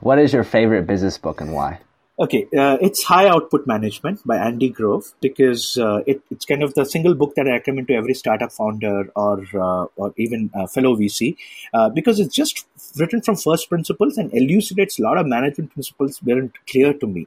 What 0.00 0.18
is 0.18 0.32
your 0.32 0.44
favorite 0.44 0.86
business 0.86 1.16
book 1.16 1.40
and 1.40 1.52
why? 1.54 1.80
Okay, 2.18 2.46
uh, 2.56 2.78
it's 2.80 3.02
High 3.02 3.28
Output 3.28 3.66
Management 3.66 4.26
by 4.26 4.36
Andy 4.36 4.70
Grove 4.70 5.12
because 5.20 5.76
uh, 5.76 6.02
it, 6.06 6.22
it's 6.30 6.46
kind 6.46 6.62
of 6.62 6.72
the 6.74 6.84
single 6.84 7.14
book 7.14 7.34
that 7.34 7.46
I 7.46 7.52
recommend 7.52 7.88
to 7.88 7.94
every 7.94 8.14
startup 8.14 8.52
founder 8.52 9.10
or 9.14 9.42
uh, 9.54 9.86
or 9.96 10.14
even 10.16 10.48
fellow 10.72 10.96
VC 10.96 11.36
uh, 11.74 11.90
because 11.90 12.20
it's 12.20 12.34
just 12.34 12.66
written 12.98 13.20
from 13.20 13.36
first 13.36 13.68
principles 13.68 14.16
and 14.16 14.32
elucidates 14.32 14.98
a 14.98 15.02
lot 15.02 15.18
of 15.18 15.26
management 15.26 15.72
principles 15.72 16.22
weren't 16.22 16.54
clear 16.66 16.94
to 16.94 17.06
me. 17.06 17.26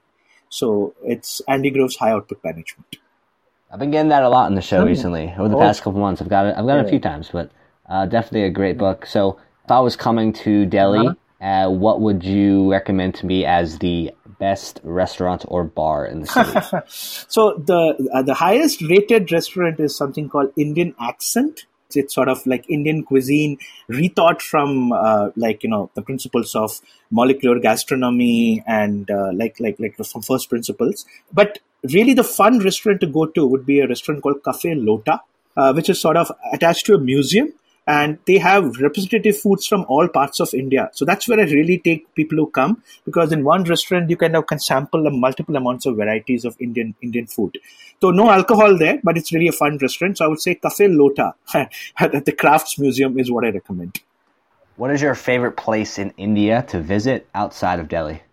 So 0.49 0.95
it's 1.03 1.41
Andy 1.47 1.69
Grove's 1.69 1.97
High 1.97 2.12
Output 2.12 2.43
Management. 2.43 2.97
I've 3.71 3.79
been 3.79 3.91
getting 3.91 4.10
that 4.10 4.23
a 4.23 4.29
lot 4.29 4.49
in 4.49 4.55
the 4.55 4.62
show 4.62 4.82
oh, 4.82 4.86
recently 4.86 5.34
over 5.38 5.49
the 5.49 5.58
oh. 5.58 5.60
past 5.60 5.84
couple 5.84 5.99
months. 5.99 6.19
I've 6.19 6.29
got 6.29 6.47
it. 6.47 6.55
I've 6.58 6.65
got 6.65 6.75
yeah. 6.75 6.82
it 6.82 6.86
a 6.88 6.89
few 6.89 6.99
times, 6.99 7.29
but 7.32 7.51
uh, 7.88 8.08
definitely 8.08 8.43
a 8.43 8.49
great 8.51 8.77
book. 8.79 9.05
So 9.05 9.39
if 9.65 9.71
I 9.71 9.79
was 9.79 9.95
coming 9.95 10.34
to 10.34 10.65
Delhi. 10.65 10.99
Uh-huh 11.08 11.15
uh, 11.41 11.69
what 11.69 12.02
would 12.02 12.23
you 12.23 12.69
recommend 12.69 13.15
to 13.15 13.25
me 13.25 13.45
as 13.45 13.80
the 13.80 14.12
best 14.39 14.80
restaurant 14.84 15.45
or 15.47 15.63
bar 15.63 16.06
in 16.06 16.21
the 16.21 16.28
city? 16.28 17.23
so 17.28 17.54
the 17.65 18.10
uh, 18.13 18.21
the 18.21 18.34
highest 18.34 18.82
rated 18.82 19.32
restaurant 19.32 19.80
is 19.80 19.95
something 19.95 20.30
called 20.30 20.52
Indian 20.58 20.93
Accent. 20.99 21.65
It's 21.95 22.13
sort 22.13 22.30
of 22.30 22.45
like 22.45 22.69
Indian 22.69 23.04
cuisine 23.04 23.58
rethought 23.89 24.41
from 24.41 24.91
uh, 24.91 25.30
like 25.36 25.63
you 25.63 25.69
know 25.69 25.89
the 25.95 26.02
principles 26.02 26.56
of 26.56 26.80
molecular 27.10 27.60
gastronomy 27.60 28.63
and 28.67 29.10
uh, 29.10 29.32
like 29.34 29.60
like 29.60 29.80
like 29.80 29.95
from 29.95 30.21
first 30.21 30.49
principles. 30.49 31.06
But 31.34 31.60
really, 31.93 32.13
the 32.13 32.23
fun 32.23 32.60
restaurant 32.60 33.02
to 33.02 33.08
go 33.08 33.25
to 33.28 33.47
would 33.47 33.65
be 33.65 33.80
a 33.80 33.88
restaurant 33.88 34.21
called 34.21 34.43
Cafe 34.43 34.75
Lota, 34.75 35.21
uh, 35.58 35.73
which 35.73 35.89
is 35.89 35.99
sort 35.99 36.17
of 36.17 36.32
attached 36.54 36.86
to 36.88 36.95
a 36.95 36.99
museum 36.99 37.54
and 37.89 38.19
they 38.25 38.38
have 38.38 38.78
representative 38.80 39.36
foods 39.36 39.65
from 39.65 39.84
all 39.89 40.08
parts 40.08 40.39
of 40.39 40.54
India. 40.54 40.91
So 40.93 41.06
that's 41.06 41.28
where 41.28 41.39
I 41.39 41.45
really 41.45 41.80
take 41.80 42.13
people 42.13 42.38
who 42.38 42.45
come 42.45 42.84
because 43.04 43.32
in 43.32 43.43
one 43.43 43.63
restaurant 43.63 44.12
you 44.12 44.15
kind 44.15 44.36
of 44.36 44.45
can 44.45 44.60
sample 44.60 45.10
multiple 45.10 45.56
amounts 45.56 45.88
of 45.88 45.95
varieties 45.95 46.45
of 46.45 46.56
Indian 46.60 46.93
Indian 47.02 47.25
food. 47.25 47.58
So 47.99 48.12
no 48.12 48.30
alcohol 48.30 48.78
there, 48.78 48.99
but 49.04 49.17
it's 49.17 49.34
really 49.34 49.47
a 49.47 49.52
fun 49.52 49.80
restaurant. 49.82 50.19
So 50.19 50.25
I 50.25 50.28
would 50.28 50.39
say 50.39 50.54
Cafe 50.54 50.88
Lota 50.88 51.34
at 51.54 52.25
the 52.25 52.32
Crafts 52.32 52.78
Museum 52.78 53.17
is 53.17 53.32
what 53.32 53.43
I 53.43 53.49
recommend. 53.49 53.99
What 54.75 54.91
is 54.91 55.02
your 55.02 55.15
favorite 55.15 55.58
place 55.58 55.97
in 55.97 56.13
India 56.15 56.63
to 56.69 56.80
visit 56.80 57.28
outside 57.34 57.80
of 57.80 57.89
Delhi? 57.89 58.21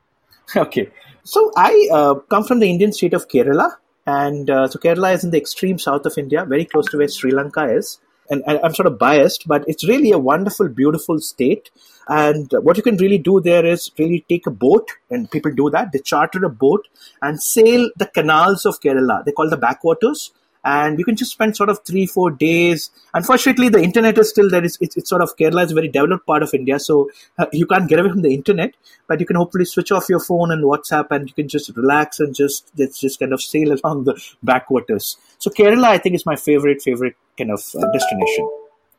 Okay, 0.55 0.91
so 1.25 1.51
I 1.57 1.89
uh, 1.93 2.15
come 2.15 2.45
from 2.45 2.61
the 2.61 2.71
Indian 2.71 2.93
state 2.93 3.15
of 3.15 3.27
Kerala, 3.27 3.73
and 4.07 4.49
uh, 4.49 4.69
so 4.69 4.79
Kerala 4.79 5.13
is 5.13 5.25
in 5.25 5.33
the 5.33 5.39
extreme 5.39 5.77
south 5.77 6.07
of 6.07 6.17
India, 6.17 6.45
very 6.45 6.65
close 6.65 6.87
to 6.91 6.99
where 6.99 7.09
Sri 7.09 7.33
Lanka 7.33 7.65
is 7.65 7.99
and 8.31 8.43
I'm 8.47 8.75
sort 8.75 8.87
of 8.87 8.99
biased, 8.99 9.47
but 9.47 9.65
it's 9.67 9.87
really 9.87 10.11
a 10.13 10.19
wonderful, 10.19 10.69
beautiful 10.69 11.21
state. 11.21 11.71
And 12.09 12.53
what 12.61 12.77
you 12.77 12.83
can 12.83 12.97
really 12.97 13.19
do 13.19 13.41
there 13.41 13.65
is 13.65 13.91
really 13.99 14.25
take 14.29 14.47
a 14.47 14.51
boat, 14.51 14.89
and 15.11 15.31
people 15.31 15.53
do 15.53 15.71
that. 15.71 15.93
They 15.93 15.99
charter 15.99 16.45
a 16.45 16.51
boat 16.51 16.87
and 17.23 17.43
sail 17.43 17.91
the 17.97 18.07
canals 18.07 18.65
of 18.65 18.81
Kerala. 18.81 19.25
They 19.25 19.33
call 19.33 19.51
the 19.51 19.57
backwaters 19.57 20.33
and 20.67 20.99
you 20.99 21.05
can 21.05 21.15
just 21.15 21.31
spend 21.31 21.57
sort 21.57 21.71
of 21.71 21.79
three 21.87 22.07
four 22.07 22.31
days. 22.31 22.91
Unfortunately 23.15 23.69
the 23.69 23.81
internet 23.81 24.19
is 24.19 24.31
still 24.31 24.51
there. 24.51 24.65
It's, 24.65 24.77
it's, 24.81 24.97
it's 24.97 25.09
sort 25.09 25.23
of 25.23 25.37
kerala 25.37 25.65
is 25.65 25.71
a 25.71 25.75
very 25.75 25.89
developed 25.89 26.27
part 26.27 26.43
of 26.43 26.53
india 26.53 26.79
so 26.81 27.09
uh, 27.39 27.47
you 27.53 27.67
can't 27.67 27.89
get 27.89 28.01
away 28.01 28.11
from 28.11 28.23
the 28.23 28.35
internet. 28.35 28.75
But 29.07 29.21
you 29.21 29.27
can 29.27 29.37
hopefully 29.37 29.65
switch 29.65 29.93
off 29.93 30.09
your 30.09 30.19
phone 30.19 30.51
and 30.51 30.65
whatsapp 30.65 31.07
and 31.11 31.29
you 31.29 31.35
can 31.35 31.49
just 31.49 31.71
relax 31.77 32.19
and 32.19 32.35
just 32.35 32.77
just, 32.77 33.01
just 33.01 33.21
kind 33.21 33.33
of 33.33 33.41
sail 33.41 33.75
along 33.77 34.05
the 34.05 34.21
backwaters. 34.43 35.17
So 35.39 35.51
kerala 35.51 35.85
i 35.85 35.99
think 35.99 36.17
is 36.17 36.27
my 36.27 36.37
favorite 36.37 36.83
favorite 36.83 37.17
kind 37.39 37.53
of 37.53 37.63
uh, 37.79 37.87
destination. 37.93 38.51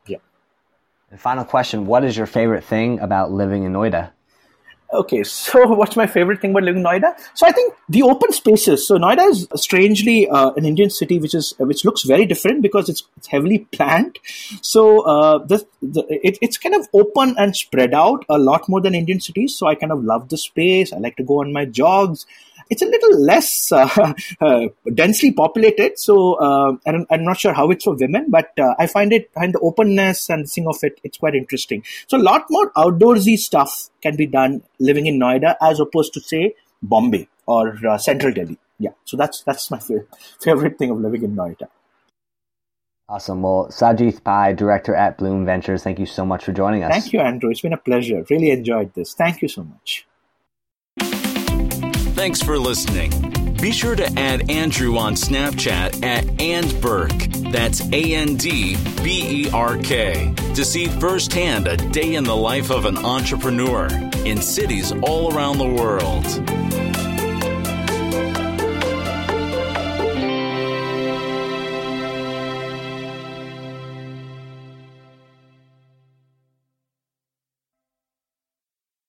Yeah. 0.06 0.18
And 1.10 1.20
final 1.20 1.44
question 1.44 1.86
what 1.86 2.02
is 2.02 2.16
your 2.16 2.26
favorite 2.26 2.64
thing 2.64 3.00
about 3.00 3.30
living 3.30 3.64
in 3.64 3.72
noida 3.74 4.12
Okay, 4.92 5.22
so 5.24 5.66
what's 5.66 5.96
my 5.96 6.06
favorite 6.06 6.40
thing 6.40 6.52
about 6.52 6.62
living 6.62 6.80
in 6.80 6.86
Noida? 6.86 7.18
So 7.34 7.46
I 7.46 7.52
think 7.52 7.74
the 7.88 8.02
open 8.02 8.32
spaces. 8.32 8.86
So 8.86 8.96
Noida 8.96 9.28
is 9.28 9.46
strangely 9.56 10.28
uh, 10.28 10.52
an 10.52 10.64
Indian 10.64 10.90
city, 10.90 11.18
which 11.18 11.34
is 11.34 11.54
which 11.58 11.84
looks 11.84 12.02
very 12.04 12.26
different 12.26 12.62
because 12.62 12.88
it's, 12.88 13.02
it's 13.16 13.26
heavily 13.26 13.60
planned. 13.72 14.18
So 14.62 15.00
uh, 15.00 15.38
the, 15.46 15.66
the 15.82 16.04
it, 16.08 16.38
it's 16.40 16.56
kind 16.56 16.74
of 16.74 16.88
open 16.92 17.34
and 17.38 17.54
spread 17.54 17.94
out 17.94 18.24
a 18.28 18.38
lot 18.38 18.68
more 18.68 18.80
than 18.80 18.94
Indian 18.94 19.20
cities. 19.20 19.56
So 19.56 19.66
I 19.66 19.74
kind 19.74 19.92
of 19.92 20.02
love 20.02 20.28
the 20.28 20.38
space. 20.38 20.92
I 20.92 20.98
like 20.98 21.16
to 21.16 21.24
go 21.24 21.40
on 21.40 21.52
my 21.52 21.64
jogs 21.64 22.26
it's 22.70 22.82
a 22.82 22.86
little 22.86 23.20
less 23.20 23.72
uh, 23.72 24.14
uh, 24.40 24.68
densely 24.94 25.32
populated. 25.32 25.98
So 25.98 26.34
uh, 26.34 26.76
I'm, 26.86 27.06
I'm, 27.10 27.24
not 27.24 27.38
sure 27.38 27.52
how 27.52 27.70
it's 27.70 27.84
for 27.84 27.94
women, 27.94 28.26
but 28.28 28.50
uh, 28.58 28.74
I 28.78 28.86
find 28.86 29.12
it 29.12 29.30
and 29.36 29.54
the 29.54 29.60
openness 29.60 30.28
and 30.30 30.44
the 30.44 30.48
thing 30.48 30.66
of 30.66 30.76
it, 30.82 31.00
it's 31.02 31.18
quite 31.18 31.34
interesting. 31.34 31.84
So 32.06 32.18
a 32.18 32.22
lot 32.22 32.46
more 32.50 32.70
outdoorsy 32.72 33.38
stuff 33.38 33.90
can 34.02 34.16
be 34.16 34.26
done 34.26 34.62
living 34.78 35.06
in 35.06 35.18
Noida 35.18 35.56
as 35.60 35.80
opposed 35.80 36.14
to 36.14 36.20
say 36.20 36.54
Bombay 36.82 37.28
or 37.46 37.74
uh, 37.86 37.98
Central 37.98 38.32
Delhi. 38.32 38.58
Yeah, 38.78 38.90
so 39.04 39.16
that's 39.16 39.42
that's 39.42 39.70
my 39.70 39.78
favorite, 39.78 40.08
favorite 40.40 40.78
thing 40.78 40.90
of 40.90 41.00
living 41.00 41.24
in 41.24 41.34
Noida. 41.34 41.68
Awesome. 43.10 43.40
Well, 43.40 43.68
Sajith 43.70 44.22
Pai, 44.22 44.52
director 44.52 44.94
at 44.94 45.16
Blume 45.16 45.46
Ventures, 45.46 45.82
thank 45.82 45.98
you 45.98 46.04
so 46.04 46.26
much 46.26 46.44
for 46.44 46.52
joining 46.52 46.84
us. 46.84 46.92
Thank 46.92 47.14
you, 47.14 47.20
Andrew. 47.20 47.50
It's 47.50 47.62
been 47.62 47.72
a 47.72 47.78
pleasure. 47.78 48.22
Really 48.28 48.50
enjoyed 48.50 48.92
this. 48.92 49.14
Thank 49.14 49.40
you 49.40 49.48
so 49.48 49.64
much. 49.64 50.06
Thanks 52.18 52.42
for 52.42 52.58
listening. 52.58 53.12
Be 53.60 53.70
sure 53.70 53.94
to 53.94 54.04
add 54.18 54.50
Andrew 54.50 54.96
on 54.98 55.14
Snapchat 55.14 56.04
at 56.04 56.24
andberk. 56.38 57.52
That's 57.52 57.80
A 57.92 58.12
N 58.12 58.34
D 58.34 58.76
B 59.04 59.44
E 59.44 59.50
R 59.52 59.78
K 59.78 60.34
to 60.56 60.64
see 60.64 60.86
firsthand 60.86 61.68
a 61.68 61.76
day 61.76 62.16
in 62.16 62.24
the 62.24 62.34
life 62.34 62.72
of 62.72 62.86
an 62.86 62.98
entrepreneur 62.98 63.86
in 64.24 64.42
cities 64.42 64.90
all 65.00 65.32
around 65.32 65.58
the 65.58 65.68
world. 65.68 66.24